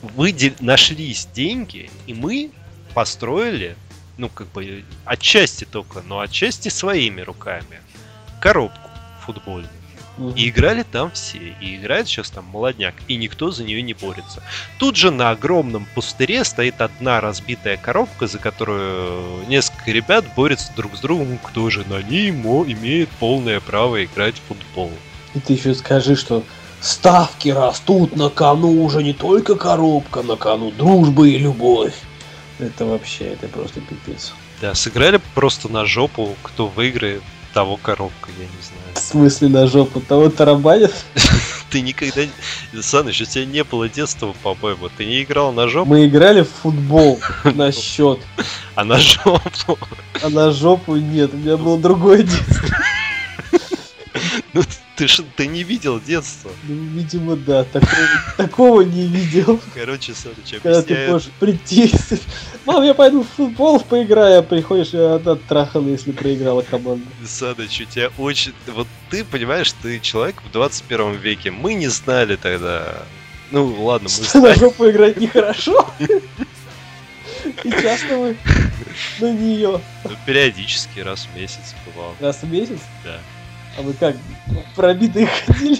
выдел... 0.00 0.52
нашлись 0.60 1.26
деньги, 1.34 1.90
и 2.06 2.14
мы 2.14 2.50
построили, 2.94 3.76
ну, 4.16 4.28
как 4.28 4.46
бы, 4.52 4.84
отчасти 5.04 5.64
только, 5.64 6.02
но 6.02 6.20
отчасти 6.20 6.68
своими 6.68 7.20
руками, 7.20 7.80
коробку 8.40 8.90
футбольную. 9.26 9.72
И 10.36 10.48
играли 10.48 10.82
там 10.82 11.12
все. 11.12 11.54
И 11.60 11.76
играет 11.76 12.08
сейчас 12.08 12.30
там 12.30 12.44
молодняк. 12.46 12.94
И 13.06 13.14
никто 13.14 13.52
за 13.52 13.62
нее 13.62 13.82
не 13.82 13.94
борется. 13.94 14.42
Тут 14.78 14.96
же 14.96 15.12
на 15.12 15.30
огромном 15.30 15.86
пустыре 15.94 16.42
стоит 16.44 16.80
одна 16.80 17.20
разбитая 17.20 17.76
коробка, 17.76 18.26
за 18.26 18.38
которую 18.38 19.46
несколько 19.46 19.92
ребят 19.92 20.24
борются 20.34 20.72
друг 20.74 20.96
с 20.96 21.00
другом, 21.00 21.38
кто 21.38 21.70
же 21.70 21.84
на 21.88 22.02
ней 22.02 22.32
мо- 22.32 22.64
имеет 22.66 23.08
полное 23.10 23.60
право 23.60 24.04
играть 24.04 24.34
в 24.34 24.48
футбол. 24.48 24.90
И 25.38 25.40
ты 25.40 25.52
еще 25.52 25.72
скажи, 25.72 26.16
что 26.16 26.42
ставки 26.80 27.50
растут, 27.50 28.16
на 28.16 28.28
кону 28.28 28.82
уже 28.82 29.04
не 29.04 29.12
только 29.12 29.54
коробка, 29.54 30.22
на 30.22 30.34
кону 30.34 30.72
дружба 30.72 31.28
и 31.28 31.38
любовь. 31.38 31.94
Это 32.58 32.86
вообще, 32.86 33.26
это 33.26 33.46
просто 33.46 33.80
пипец. 33.80 34.32
Да, 34.60 34.74
сыграли 34.74 35.20
просто 35.36 35.68
на 35.68 35.84
жопу, 35.84 36.34
кто 36.42 36.66
выиграет, 36.66 37.22
того 37.54 37.76
коробка, 37.76 38.30
я 38.36 38.46
не 38.46 38.62
знаю. 38.62 38.94
В 38.94 38.98
смысле 38.98 39.48
на 39.48 39.68
жопу 39.68 40.00
того 40.00 40.28
тарабанит? 40.28 40.92
Ты 41.70 41.82
никогда... 41.82 42.22
Саныч, 42.80 43.20
у 43.20 43.24
тебя 43.26 43.44
не 43.44 43.62
было 43.62 43.88
детства, 43.88 44.34
по-моему. 44.42 44.88
Ты 44.96 45.06
не 45.06 45.22
играл 45.22 45.52
на 45.52 45.68
жопу, 45.68 45.90
Мы 45.90 46.08
играли 46.08 46.42
в 46.42 46.50
футбол 46.50 47.20
на 47.44 47.70
счет, 47.70 48.18
а 48.74 48.82
на 48.82 48.98
жопу. 48.98 49.78
а 50.20 50.28
на 50.30 50.50
жопу 50.50 50.96
нет. 50.96 51.32
У 51.32 51.36
меня 51.36 51.56
было 51.56 51.78
другое 51.78 52.24
детство. 52.24 52.76
Ты 54.98 55.06
ж 55.06 55.22
ты 55.36 55.46
не 55.46 55.62
видел 55.62 56.00
детства. 56.00 56.50
Ну, 56.64 56.74
видимо, 56.74 57.36
да. 57.36 57.62
Такого, 57.62 58.08
такого 58.36 58.80
не 58.80 59.06
видел. 59.06 59.60
Короче, 59.72 60.12
Саныч, 60.12 60.60
Когда 60.60 60.82
ты 60.82 61.06
можешь 61.06 61.28
прийти, 61.38 61.92
мам, 62.66 62.82
я 62.82 62.94
пойду 62.94 63.22
в 63.22 63.28
футбол 63.28 63.78
поиграю, 63.78 64.40
а 64.40 64.42
приходишь, 64.42 64.92
и 64.94 64.98
она 64.98 65.32
оттрахана, 65.32 65.90
если 65.90 66.10
проиграла 66.10 66.62
команда. 66.62 67.06
Саныч, 67.24 67.82
у 67.82 67.84
тебя 67.84 68.10
очень... 68.18 68.52
Вот 68.66 68.88
ты 69.08 69.24
понимаешь, 69.24 69.72
ты 69.80 70.00
человек 70.00 70.42
в 70.42 70.50
21 70.50 71.12
веке. 71.12 71.52
Мы 71.52 71.74
не 71.74 71.86
знали 71.86 72.34
тогда... 72.34 73.04
Ну, 73.52 73.66
ладно, 73.80 74.08
мы 74.18 74.24
Что 74.24 74.40
на 74.40 74.54
жопу 74.56 74.90
играть 74.90 75.16
нехорошо. 75.18 75.88
И 77.62 77.70
часто 77.70 78.18
вы 78.18 78.36
на 79.20 79.32
нее 79.32 79.80
Ну, 80.02 80.10
периодически, 80.26 80.98
раз 81.00 81.28
в 81.32 81.38
месяц 81.38 81.76
бывало. 81.86 82.14
раз 82.18 82.42
в 82.42 82.50
месяц? 82.50 82.80
Да. 83.04 83.20
А 83.78 83.82
вы 83.82 83.92
как, 83.94 84.16
пробитые 84.74 85.26
ходили? 85.46 85.78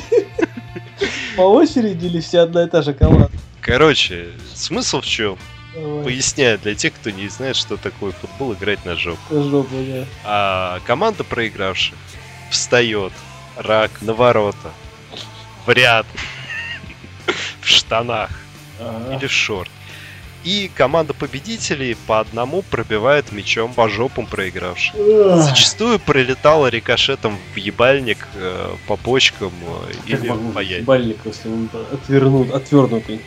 По 1.37 1.42
очереди 1.42 2.06
или 2.06 2.20
все 2.20 2.40
одна 2.40 2.64
и 2.64 2.68
та 2.68 2.82
же 2.82 2.94
команда? 2.94 3.30
Короче, 3.61 4.28
смысл 4.54 5.00
в 5.00 5.06
чем? 5.06 5.37
Давай. 5.74 6.04
Поясняю 6.04 6.58
для 6.58 6.74
тех, 6.74 6.94
кто 6.94 7.11
не 7.11 7.28
знает, 7.28 7.56
что 7.56 7.76
такое 7.76 8.12
футбол, 8.12 8.54
играть 8.54 8.84
на 8.84 8.94
жопу. 8.94 9.18
Жопу, 9.30 9.74
да. 9.74 10.04
А 10.24 10.80
команда 10.87 11.24
проигравших 11.24 11.94
встает 12.50 13.12
рак 13.56 13.90
на 14.00 14.14
ворота 14.14 14.72
в 15.66 15.70
ряд 15.70 16.06
в 17.61 17.66
штанах 17.66 18.30
Ага. 18.80 19.16
или 19.16 19.26
в 19.26 19.32
шорт. 19.32 19.70
И 20.48 20.70
команда 20.74 21.12
победителей 21.12 21.94
по 22.06 22.20
одному 22.20 22.62
пробивает 22.62 23.32
мячом 23.32 23.74
по 23.74 23.87
жопам 23.90 24.24
проигравших. 24.24 24.94
Зачастую 24.96 25.98
пролетала 25.98 26.68
рикошетом 26.68 27.37
в 27.52 27.58
ебальник, 27.58 28.26
э, 28.34 28.70
по 28.87 28.96
почкам 28.96 29.52
э, 29.61 29.92
или 30.06 30.32
по 30.54 30.61
яйцам. 30.61 30.87
бальник, 30.87 31.18
если 31.26 31.50
он 31.50 31.68
отвернут, 31.92 32.50
отвернутый. 32.54 33.20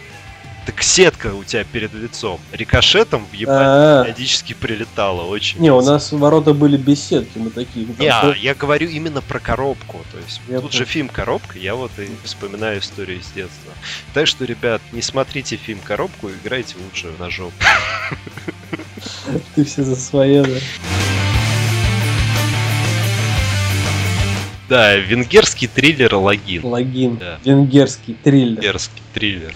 Так 0.65 0.83
сетка 0.83 1.33
у 1.33 1.43
тебя 1.43 1.63
перед 1.63 1.91
лицом. 1.93 2.39
Рикошетом 2.51 3.25
в 3.25 3.29
А, 3.47 4.03
периодически 4.03 4.53
прилетала 4.53 5.23
очень. 5.23 5.59
Не, 5.59 5.71
у 5.71 5.81
нас 5.81 6.11
ворота 6.11 6.53
были 6.53 6.77
без 6.77 7.03
сетки, 7.03 7.39
мы 7.39 7.49
такие. 7.49 7.87
ну, 7.87 7.95
Не, 7.97 8.39
я 8.39 8.53
говорю 8.53 8.87
именно 8.87 9.21
про 9.21 9.39
коробку. 9.39 10.05
То 10.11 10.19
есть 10.19 10.39
Я 10.47 10.61
тут 10.61 10.71
же 10.73 10.85
фильм 10.85 11.09
Коробка, 11.09 11.57
я 11.57 11.73
вот 11.73 11.91
и 11.97 12.09
вспоминаю 12.23 12.79
историю 12.79 13.21
с 13.23 13.31
детства. 13.31 13.73
Так 14.13 14.27
что, 14.27 14.45
ребят, 14.45 14.81
не 14.91 15.01
смотрите 15.01 15.55
фильм 15.55 15.79
Коробку, 15.79 16.29
играйте 16.29 16.75
лучше 16.83 17.07
на 17.17 17.29
жопу. 17.31 17.53
Ты 19.55 19.63
все 19.63 19.83
за 19.83 19.95
свое, 19.95 20.43
да. 20.43 20.59
Да, 24.69 24.95
венгерский 24.95 25.67
триллер 25.67 26.15
Логин. 26.15 26.65
Логин. 26.65 27.17
Да. 27.17 27.39
Венгерский 27.43 28.13
триллер. 28.13 28.55
Венгерский 28.55 29.01
триллер. 29.13 29.53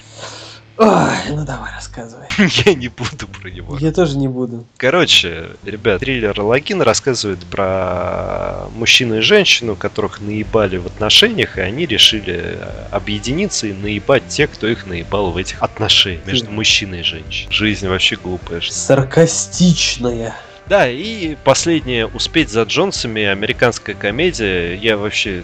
Ой, 0.78 1.18
ну 1.30 1.46
давай 1.46 1.72
рассказывай. 1.72 2.28
Я 2.66 2.74
не 2.74 2.90
буду 2.90 3.28
про 3.28 3.50
него. 3.50 3.78
Я 3.80 3.94
тоже 3.94 4.18
не 4.18 4.28
буду. 4.28 4.66
Короче, 4.78 5.50
ребят, 5.64 6.02
триллер 6.02 6.40
Логин 6.40 6.82
рассказывает 6.82 7.40
про 7.46 8.68
мужчину 8.76 9.18
и 9.18 9.22
женщину, 9.22 9.76
которых 9.76 10.20
наебали 10.20 10.78
в 10.78 10.86
отношениях, 10.88 11.58
и 11.58 11.62
они 11.62 11.86
решили 11.86 12.58
э, 12.58 12.88
объединиться 12.92 13.68
и 13.68 13.74
наебать 13.74 14.28
тех, 14.28 14.52
кто 14.52 14.68
их 14.68 14.86
наебал 14.86 15.32
в 15.32 15.38
этих 15.38 15.64
отношениях 15.64 16.26
между 16.26 16.52
мужчиной 16.52 17.00
и 17.00 17.04
женщиной. 17.04 17.54
Жизнь 17.54 17.88
вообще 17.88 18.18
глупая. 18.18 18.62
Саркастичная. 18.62 20.36
Да, 20.68 20.90
и 20.90 21.36
последнее 21.44 22.08
«Успеть 22.08 22.50
за 22.50 22.64
Джонсами» 22.64 23.24
американская 23.24 23.96
комедия. 23.96 24.76
Я 24.76 24.98
вообще... 24.98 25.44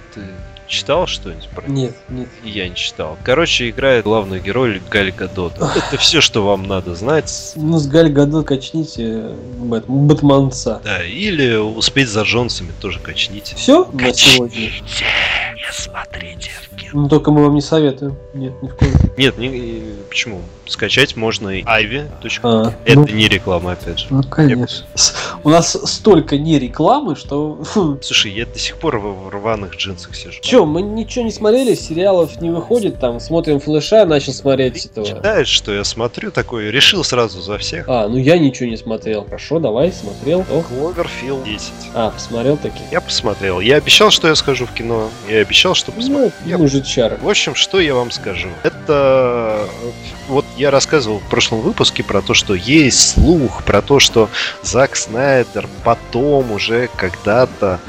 Читал 0.72 1.06
что-нибудь 1.06 1.50
про? 1.50 1.68
Нет, 1.70 1.94
нет. 2.08 2.30
Я 2.46 2.70
не 2.70 2.76
читал. 2.76 3.18
Короче, 3.26 3.70
играет 3.70 4.06
главный 4.06 4.40
герой 4.40 4.82
Галь 4.90 5.12
Гадот. 5.12 5.54
Это 5.60 5.98
все, 5.98 6.22
что 6.22 6.46
вам 6.46 6.64
надо 6.66 6.96
знать. 6.96 7.52
Ну, 7.58 7.78
с 7.78 7.88
Галь 7.88 8.10
Гадот 8.10 8.48
качните 8.48 9.36
Бэт, 9.58 9.84
Бэтменца. 9.88 10.80
Да, 10.82 11.04
или 11.04 11.56
«Успеть 11.58 12.08
за 12.08 12.22
Джонсами» 12.22 12.72
тоже 12.80 13.00
качните. 13.00 13.54
Все 13.58 13.84
на 13.92 14.14
сегодня? 14.14 14.70
Не 14.72 15.74
смотрите 15.74 16.52
в 16.72 16.76
кино. 16.78 17.02
Ну, 17.02 17.10
только 17.10 17.32
мы 17.32 17.44
вам 17.44 17.56
не 17.56 17.62
советуем. 17.62 18.16
Нет, 18.34 18.54
ни 18.64 18.70
в 18.70 18.76
коем. 18.78 18.94
Нет, 19.18 19.38
не- 19.38 19.84
почему? 20.08 20.42
Скачать 20.72 21.16
можно 21.18 21.50
и 21.50 21.64
Ivy. 21.64 22.10
А, 22.44 22.74
Это 22.86 23.00
ну, 23.00 23.08
не 23.08 23.28
реклама, 23.28 23.74
опять 23.74 24.00
же. 24.00 24.06
ну, 24.10 24.24
конечно. 24.24 24.86
С- 24.96 25.14
У 25.44 25.50
нас 25.50 25.78
столько 25.92 26.38
не 26.38 26.58
рекламы, 26.60 27.16
что... 27.16 27.62
Слушай, 28.02 28.32
я 28.32 28.46
до 28.46 28.58
сих 28.58 28.78
пор 28.78 29.00
в 29.00 29.30
рваных 29.30 29.76
джинсах 29.76 30.16
сижу. 30.16 30.40
Че, 30.42 30.66
мы 30.66 30.82
ничего 30.82 31.26
не 31.26 31.32
смотрели, 31.32 31.76
сериалов 31.76 32.40
не 32.42 32.50
выходит, 32.50 33.00
там 33.00 33.20
смотрим 33.20 33.60
флеша, 33.60 34.06
начал 34.06 34.32
смотреть 34.34 34.86
этого. 34.86 35.06
Читаешь, 35.06 35.48
что 35.50 35.74
я 35.74 35.84
смотрю 35.84 36.32
такое, 36.32 36.72
решил 36.72 37.04
сразу 37.04 37.42
за 37.42 37.58
всех. 37.58 37.86
А, 37.90 38.08
ну 38.08 38.18
я 38.18 38.38
ничего 38.38 38.70
не 38.70 38.78
смотрел. 38.78 39.26
Хорошо, 39.26 39.60
давай, 39.60 39.92
смотрел. 39.92 40.44
Кловерфилд 40.44 41.44
10. 41.44 41.72
А, 41.94 42.12
посмотрел 42.12 42.56
таки. 42.58 42.80
Я 42.92 43.02
посмотрел. 43.02 43.60
Я 43.60 43.76
обещал, 43.76 44.10
что 44.12 44.28
я 44.30 44.36
скажу 44.36 44.66
в 44.66 44.72
кино. 44.74 45.10
Я 45.30 45.40
обещал, 45.40 45.76
что 45.76 45.92
посмотрю. 45.92 46.32
Ну, 46.46 46.50
Я 46.50 46.58
мужичара. 46.58 47.18
В 47.22 47.28
общем, 47.30 47.56
что 47.56 47.80
я 47.82 47.94
вам 47.94 48.10
скажу? 48.12 48.48
Это 48.64 49.68
вот 50.32 50.46
я 50.56 50.72
рассказывал 50.72 51.20
в 51.20 51.30
прошлом 51.30 51.60
выпуске 51.60 52.04
про 52.04 52.22
то, 52.22 52.34
что 52.34 52.56
есть 52.56 53.12
слух, 53.12 53.64
про 53.64 53.82
то, 53.82 54.00
что 54.00 54.30
Зак 54.64 54.96
Снайдер 54.96 55.68
потом 55.84 56.52
уже 56.52 56.90
когда-то 56.96 57.80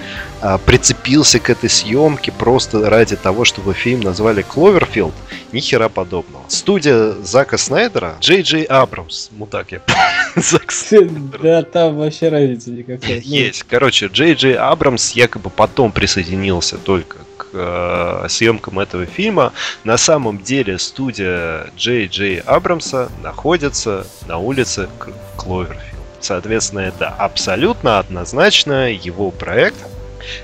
а, 0.41 0.59
прицепился 0.59 1.39
к 1.39 1.49
этой 1.51 1.71
съемке 1.71 2.33
просто 2.33 2.91
ради 2.91 3.15
того, 3.15 3.45
чтобы 3.45 3.75
фильм 3.75 4.01
назвали 4.01 4.43
Кловерфилд. 4.43 5.15
Ни 5.53 5.61
хера 5.61 5.89
подобного. 5.89 6.45
Студия 6.49 7.13
Зака 7.23 7.59
Снайдера, 7.59 8.17
Джей 8.21 8.43
Джей 8.43 8.65
Абрамс, 8.65 9.29
мудак 9.31 9.71
я. 9.71 9.81
Зак 10.37 10.73
Снайдер. 10.73 11.41
Да, 11.41 11.63
там 11.63 11.97
вообще 11.97 12.29
разницы 12.29 12.71
никакой. 12.71 13.15
Ну, 13.15 13.21
Есть. 13.23 13.63
Короче, 13.69 14.07
Джей 14.07 14.35
Джей 14.35 14.57
Абрамс 14.57 15.13
якобы 15.13 15.49
потом 15.49 15.93
присоединился 15.93 16.77
только 16.77 17.19
э, 17.53 18.27
съемкам 18.29 18.79
этого 18.79 19.07
фильма. 19.07 19.53
На 19.85 19.97
самом 19.97 20.39
деле 20.39 20.79
студия 20.79 21.71
Джей 21.77 22.07
Джей 22.07 22.39
Абрамса 22.41 23.11
находится 23.23 24.07
на 24.27 24.39
улице 24.39 24.89
Кловерфилд. 25.37 26.03
Соответственно, 26.21 26.81
это 26.81 27.09
абсолютно 27.09 27.99
однозначно 27.99 28.93
его 28.93 29.31
проект. 29.31 29.77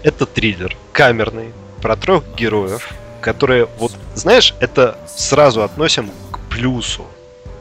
Это 0.03 0.27
триллер 0.27 0.77
камерный 0.93 1.53
про 1.81 1.97
трех 1.97 2.25
героев, 2.35 2.93
которые, 3.21 3.69
вот, 3.79 3.93
знаешь, 4.15 4.55
это 4.61 4.99
сразу 5.07 5.63
относим 5.63 6.11
к 6.33 6.41
плюсу, 6.51 7.07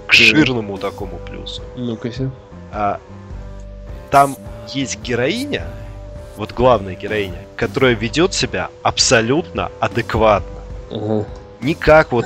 к 0.08 0.14
жирному 0.14 0.78
такому 0.78 1.20
плюсу. 1.20 1.62
Ну-ка. 1.76 2.10
А, 2.72 3.00
там 4.10 4.36
есть 4.74 5.00
героиня, 5.02 5.68
вот 6.38 6.54
главная 6.54 6.96
героиня, 6.96 7.42
которая 7.56 7.94
ведет 7.94 8.34
себя 8.34 8.70
абсолютно 8.84 9.72
адекватно. 9.80 10.62
Ага. 10.92 11.26
Не 11.62 11.74
как 11.74 12.12
вот 12.12 12.26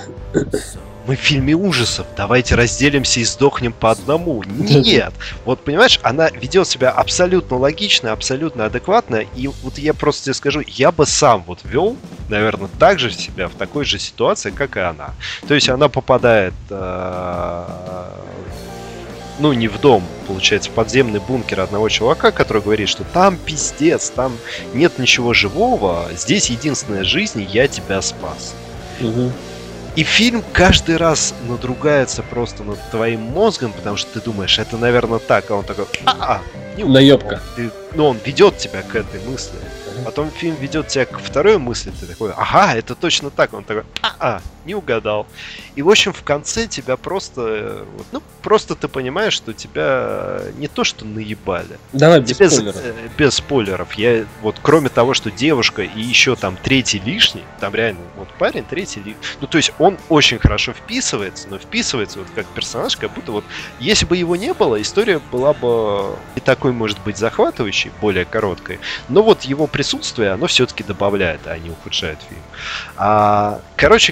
мы 1.07 1.15
в 1.15 1.19
фильме 1.19 1.55
ужасов, 1.55 2.05
давайте 2.15 2.55
разделимся 2.55 3.21
и 3.21 3.23
сдохнем 3.23 3.73
по 3.73 3.91
одному. 3.91 4.43
Нет. 4.43 5.13
Вот 5.45 5.59
понимаешь, 5.61 5.99
она 6.03 6.29
ведет 6.29 6.67
себя 6.67 6.91
абсолютно 6.91 7.57
логично, 7.57 8.11
абсолютно 8.11 8.65
адекватно. 8.65 9.23
И 9.35 9.47
вот 9.47 9.77
я 9.77 9.93
просто 9.93 10.25
тебе 10.25 10.33
скажу, 10.35 10.61
я 10.67 10.91
бы 10.91 11.05
сам 11.05 11.43
вот 11.47 11.59
вел, 11.63 11.95
наверное, 12.29 12.69
так 12.79 12.99
же 12.99 13.11
себя 13.11 13.47
в 13.47 13.55
такой 13.55 13.85
же 13.85 13.97
ситуации, 13.97 14.51
как 14.51 14.77
и 14.77 14.81
она. 14.81 15.11
То 15.47 15.55
есть 15.55 15.69
она 15.69 15.89
попадает 15.89 16.53
э, 16.69 17.65
ну, 19.39 19.53
не 19.53 19.67
в 19.67 19.79
дом, 19.79 20.03
получается, 20.27 20.69
в 20.69 20.73
подземный 20.73 21.19
бункер 21.19 21.59
одного 21.61 21.89
чувака, 21.89 22.31
который 22.31 22.61
говорит, 22.61 22.89
что 22.89 23.03
там 23.03 23.37
пиздец, 23.37 24.09
там 24.09 24.37
нет 24.73 24.99
ничего 24.99 25.33
живого, 25.33 26.07
здесь 26.15 26.49
единственная 26.49 27.03
жизнь, 27.03 27.41
и 27.41 27.45
я 27.45 27.67
тебя 27.67 28.01
спас. 28.01 28.53
Мгм. 28.99 29.31
И 29.95 30.03
фильм 30.03 30.41
каждый 30.53 30.95
раз 30.95 31.33
надругается 31.49 32.23
просто 32.23 32.63
над 32.63 32.79
твоим 32.91 33.21
мозгом, 33.21 33.73
потому 33.73 33.97
что 33.97 34.19
ты 34.19 34.21
думаешь, 34.21 34.57
это, 34.57 34.77
наверное, 34.77 35.19
так, 35.19 35.51
а 35.51 35.55
он 35.55 35.65
такой, 35.65 35.85
а, 36.05 36.41
не 36.77 36.83
угадал». 36.83 37.01
Наебка. 37.01 37.41
Ты- 37.57 37.71
ну, 37.93 38.05
он 38.05 38.17
ведет 38.23 38.57
тебя 38.57 38.83
к 38.83 38.95
этой 38.95 39.19
мысли. 39.29 39.57
Потом 40.05 40.31
фильм 40.31 40.55
ведет 40.55 40.87
тебя 40.87 41.05
к 41.05 41.19
второй 41.19 41.57
мысли, 41.57 41.91
ты 41.99 42.05
такой, 42.05 42.31
ага, 42.31 42.73
это 42.75 42.95
точно 42.95 43.29
так. 43.29 43.53
Он 43.53 43.63
такой, 43.65 43.83
а, 44.01 44.41
не 44.65 44.75
угадал. 44.75 45.27
И, 45.75 45.81
в 45.81 45.89
общем, 45.89 46.13
в 46.13 46.23
конце 46.23 46.67
тебя 46.67 46.97
просто, 46.97 47.41
э, 47.41 47.85
вот, 47.97 48.05
ну, 48.11 48.21
просто 48.41 48.75
ты 48.75 48.87
понимаешь, 48.87 49.33
что 49.33 49.53
тебя 49.53 50.41
не 50.57 50.67
то, 50.67 50.83
что 50.83 51.05
наебали. 51.05 51.79
Давай 51.93 52.19
без 52.21 52.37
Без, 52.37 52.53
спойлеров. 52.53 52.75
э, 52.83 52.93
без 53.17 53.33
спойлеров. 53.35 53.93
Я 53.93 54.25
вот 54.41 54.55
кроме 54.61 54.89
того, 54.89 55.13
что 55.13 55.31
девушка 55.31 55.81
и 55.83 56.01
еще 56.01 56.35
там 56.35 56.57
третий 56.61 56.99
лишний, 56.99 57.43
там 57.59 57.73
реально 57.75 58.01
вот 58.17 58.27
парень 58.39 58.63
третий 58.63 58.99
лишний. 58.99 59.15
Ну 59.39 59.47
то 59.47 59.57
есть 59.57 59.71
он 59.79 59.97
очень 60.09 60.39
хорошо 60.39 60.73
вписывается, 60.73 61.47
но 61.49 61.57
вписывается 61.57 62.19
вот 62.19 62.27
как 62.35 62.45
персонаж, 62.47 62.97
как 62.97 63.13
будто 63.13 63.31
вот 63.31 63.43
если 63.79 64.05
бы 64.05 64.17
его 64.17 64.35
не 64.35 64.53
было, 64.53 64.81
история 64.81 65.19
была 65.31 65.53
бы 65.53 66.15
и 66.35 66.39
такой 66.39 66.71
может 66.71 66.99
быть 67.01 67.17
захватывающей, 67.17 67.91
более 68.01 68.25
короткой. 68.25 68.79
Но 69.09 69.23
вот 69.23 69.43
его 69.43 69.67
присутствие, 69.67 70.31
оно 70.31 70.47
все-таки 70.47 70.83
добавляет, 70.83 71.41
а 71.45 71.57
не 71.57 71.69
ухудшает 71.69 72.19
фильм. 72.27 72.41
А, 72.97 73.61
короче, 73.75 74.11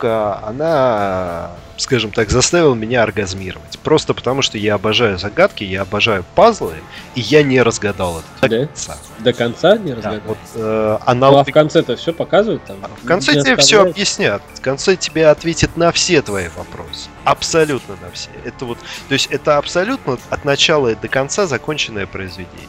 концовка, 0.00 0.40
она, 0.46 1.50
скажем 1.76 2.10
так, 2.10 2.30
заставила 2.30 2.74
меня 2.74 3.02
оргазмировать. 3.02 3.78
Просто 3.82 4.14
потому, 4.14 4.42
что 4.42 4.58
я 4.58 4.74
обожаю 4.74 5.18
загадки, 5.18 5.64
я 5.64 5.82
обожаю 5.82 6.24
пазлы, 6.34 6.74
и 7.14 7.20
я 7.20 7.42
не 7.42 7.60
разгадал 7.62 8.20
это 8.20 8.26
до 8.42 8.48
Да? 8.48 8.66
конца. 8.66 8.96
До 9.18 9.32
конца 9.32 9.76
не 9.78 9.90
Да, 9.92 9.96
разгадал? 9.96 10.20
вот 10.26 10.38
э, 10.54 10.58
Ну, 11.00 11.04
а 11.06 11.10
аналог... 11.10 11.48
в 11.48 11.52
конце-то 11.52 11.96
все 11.96 12.12
показывают 12.12 12.64
там? 12.64 12.76
В 13.02 13.06
конце 13.06 13.34
Не 13.34 13.42
тебе 13.42 13.56
все 13.56 13.82
объяснят. 13.82 14.42
В 14.54 14.60
конце 14.60 14.96
тебе 14.96 15.28
ответят 15.28 15.76
на 15.76 15.92
все 15.92 16.22
твои 16.22 16.48
вопросы. 16.56 17.08
Абсолютно 17.24 17.96
на 18.02 18.10
все. 18.12 18.30
Это 18.44 18.64
вот, 18.64 18.78
то 19.08 19.12
есть 19.14 19.26
это 19.30 19.58
абсолютно 19.58 20.18
от 20.30 20.44
начала 20.44 20.88
и 20.88 20.94
до 20.94 21.08
конца 21.08 21.46
законченное 21.46 22.06
произведение. 22.06 22.68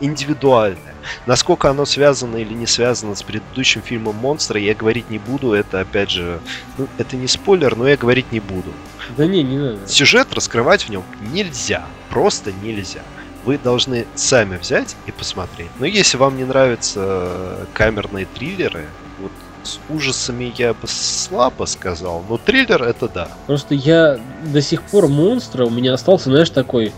Индивидуальное. 0.00 0.94
Насколько 1.26 1.70
оно 1.70 1.84
связано 1.86 2.36
или 2.36 2.52
не 2.54 2.66
связано 2.66 3.14
с 3.14 3.22
предыдущим 3.22 3.82
фильмом 3.82 4.16
«Монстра», 4.16 4.60
я 4.60 4.74
говорить 4.74 5.10
не 5.10 5.18
буду. 5.18 5.52
Это, 5.52 5.80
опять 5.80 6.10
же, 6.10 6.40
ну, 6.76 6.86
это 6.98 7.16
не 7.16 7.26
спойлер, 7.28 7.76
но 7.76 7.88
я 7.88 7.96
говорить 7.96 8.30
не 8.32 8.40
буду. 8.40 8.72
Да 9.16 9.26
не, 9.26 9.42
не 9.42 9.56
надо. 9.56 9.86
Сюжет 9.88 10.32
раскрывать 10.34 10.82
в 10.82 10.88
нем 10.90 11.02
нельзя. 11.32 11.86
Просто 12.10 12.52
нельзя. 12.62 13.00
Вы 13.44 13.56
должны 13.56 14.06
сами 14.14 14.56
взять 14.58 14.96
и 15.06 15.12
посмотреть. 15.12 15.70
Но 15.78 15.86
если 15.86 16.16
вам 16.18 16.36
не 16.36 16.44
нравятся 16.44 17.66
камерные 17.72 18.26
триллеры, 18.26 18.84
вот 19.20 19.32
с 19.62 19.78
ужасами 19.88 20.52
я 20.56 20.74
бы 20.74 20.86
слабо 20.86 21.64
сказал, 21.64 22.22
но 22.28 22.36
триллер 22.36 22.82
это 22.82 23.08
да. 23.08 23.28
Просто 23.46 23.74
я 23.74 24.18
до 24.44 24.60
сих 24.60 24.82
пор 24.82 25.08
монстра, 25.08 25.64
у 25.64 25.70
меня 25.70 25.94
остался, 25.94 26.30
знаешь, 26.30 26.50
такой 26.50 26.92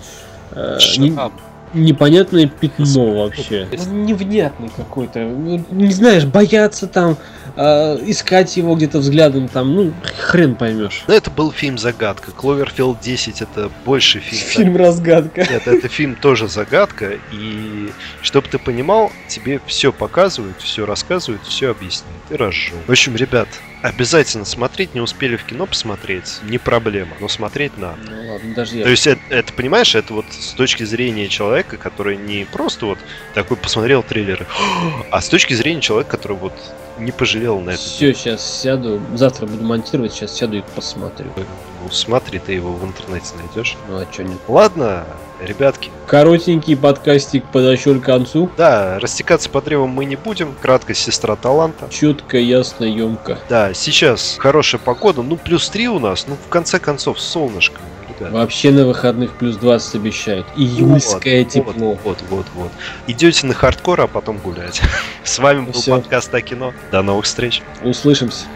э, 0.52 0.78
не- 0.98 1.12
Шрам. 1.12 1.32
Непонятное 1.74 2.46
пятно 2.46 3.14
вообще. 3.14 3.66
Невнятный 3.90 4.70
какой-то. 4.76 5.20
Ну, 5.20 5.64
Не 5.70 5.92
знаешь, 5.92 6.24
бояться 6.24 6.86
там, 6.86 7.16
э, 7.56 7.98
искать 8.06 8.56
его 8.56 8.74
где-то 8.74 8.98
взглядом 8.98 9.48
там, 9.48 9.74
ну, 9.74 9.92
хрен 10.18 10.54
поймешь. 10.54 11.04
Но 11.06 11.14
это 11.14 11.30
был 11.30 11.52
фильм 11.52 11.78
«Загадка». 11.78 12.30
«Кловерфилд 12.30 12.98
10» 13.00 13.42
это 13.42 13.70
больше 13.84 14.20
фильм. 14.20 14.42
Фильм 14.42 14.76
разгадка. 14.76 15.40
Нет, 15.42 15.66
это 15.66 15.88
фильм 15.88 16.14
тоже 16.16 16.48
загадка, 16.48 17.18
и 17.32 17.90
чтобы 18.22 18.48
ты 18.48 18.58
понимал, 18.58 19.10
тебе 19.28 19.60
все 19.66 19.92
показывают, 19.92 20.60
все 20.60 20.86
рассказывают, 20.86 21.42
все 21.44 21.70
объясняют 21.70 22.22
и 22.30 22.34
разжевывают. 22.34 22.88
В 22.88 22.90
общем, 22.92 23.16
ребят, 23.16 23.48
обязательно 23.82 24.44
смотреть, 24.44 24.94
не 24.94 25.00
успели 25.00 25.36
в 25.36 25.44
кино 25.44 25.66
посмотреть, 25.66 26.40
не 26.42 26.58
проблема, 26.58 27.12
но 27.20 27.28
смотреть 27.28 27.76
надо. 27.78 27.98
Ну 28.08 28.32
ладно, 28.32 28.54
даже 28.54 28.76
я. 28.76 28.84
То 28.84 28.90
есть 28.90 29.06
это, 29.06 29.20
это, 29.30 29.52
понимаешь, 29.52 29.94
это 29.94 30.14
вот 30.14 30.26
с 30.30 30.52
точки 30.52 30.84
зрения 30.84 31.28
человека, 31.28 31.76
который 31.76 32.16
не 32.16 32.44
просто 32.44 32.86
вот 32.86 32.98
такой 33.34 33.56
посмотрел 33.56 34.02
трейлеры, 34.02 34.46
а 35.10 35.20
с 35.20 35.28
точки 35.28 35.54
зрения 35.54 35.80
человека, 35.80 36.10
который 36.10 36.36
вот 36.36 36.52
не 36.98 37.12
пожалел 37.12 37.60
на 37.60 37.70
это. 37.70 37.80
Все, 37.80 38.14
сейчас 38.14 38.44
сяду, 38.44 39.00
завтра 39.14 39.46
буду 39.46 39.64
монтировать, 39.64 40.12
сейчас 40.12 40.34
сяду 40.34 40.58
и 40.58 40.62
посмотрю. 40.74 41.26
Ну, 41.36 41.90
смотри, 41.90 42.38
ты 42.38 42.52
его 42.52 42.72
в 42.72 42.84
интернете 42.84 43.32
найдешь. 43.38 43.76
Ну 43.88 43.96
а 43.98 44.06
чё 44.06 44.22
нет? 44.22 44.36
Ладно, 44.48 45.04
ребятки, 45.40 45.90
Коротенький 46.06 46.76
подкастик 46.76 47.44
подошел 47.46 47.98
к 48.00 48.04
концу. 48.04 48.50
да, 48.56 48.98
растекаться 48.98 49.48
по 49.48 49.62
древам 49.62 49.90
мы 49.90 50.04
не 50.04 50.16
будем. 50.16 50.54
Краткость 50.60 51.00
сестра 51.02 51.36
таланта. 51.36 51.88
Четко, 51.90 52.36
ясно, 52.36 52.84
емко. 52.84 53.38
Да, 53.48 53.72
сейчас 53.72 54.36
хорошая 54.38 54.80
погода, 54.80 55.22
ну 55.22 55.36
плюс 55.36 55.68
3 55.70 55.88
у 55.88 55.98
нас, 55.98 56.26
ну 56.28 56.34
в 56.34 56.48
конце 56.50 56.78
концов 56.78 57.18
солнышко, 57.20 57.80
ребят. 58.20 58.32
Вообще 58.32 58.70
на 58.70 58.86
выходных 58.86 59.32
плюс 59.32 59.56
20 59.56 59.94
обещают. 59.96 60.46
Июльское 60.56 61.44
Вот, 61.44 61.52
тепло. 61.52 61.98
Вот, 62.04 62.18
вот, 62.28 62.46
вот. 62.54 62.72
Идете 63.06 63.46
на 63.46 63.54
хардкор, 63.54 64.00
а 64.02 64.06
потом 64.06 64.38
гулять. 64.38 64.80
С 65.24 65.38
вами 65.38 65.66
был 65.66 65.82
подкаст 65.82 66.34
о 66.34 66.40
кино. 66.40 66.72
До 66.90 67.02
новых 67.02 67.24
встреч. 67.24 67.62
Услышимся. 67.82 68.46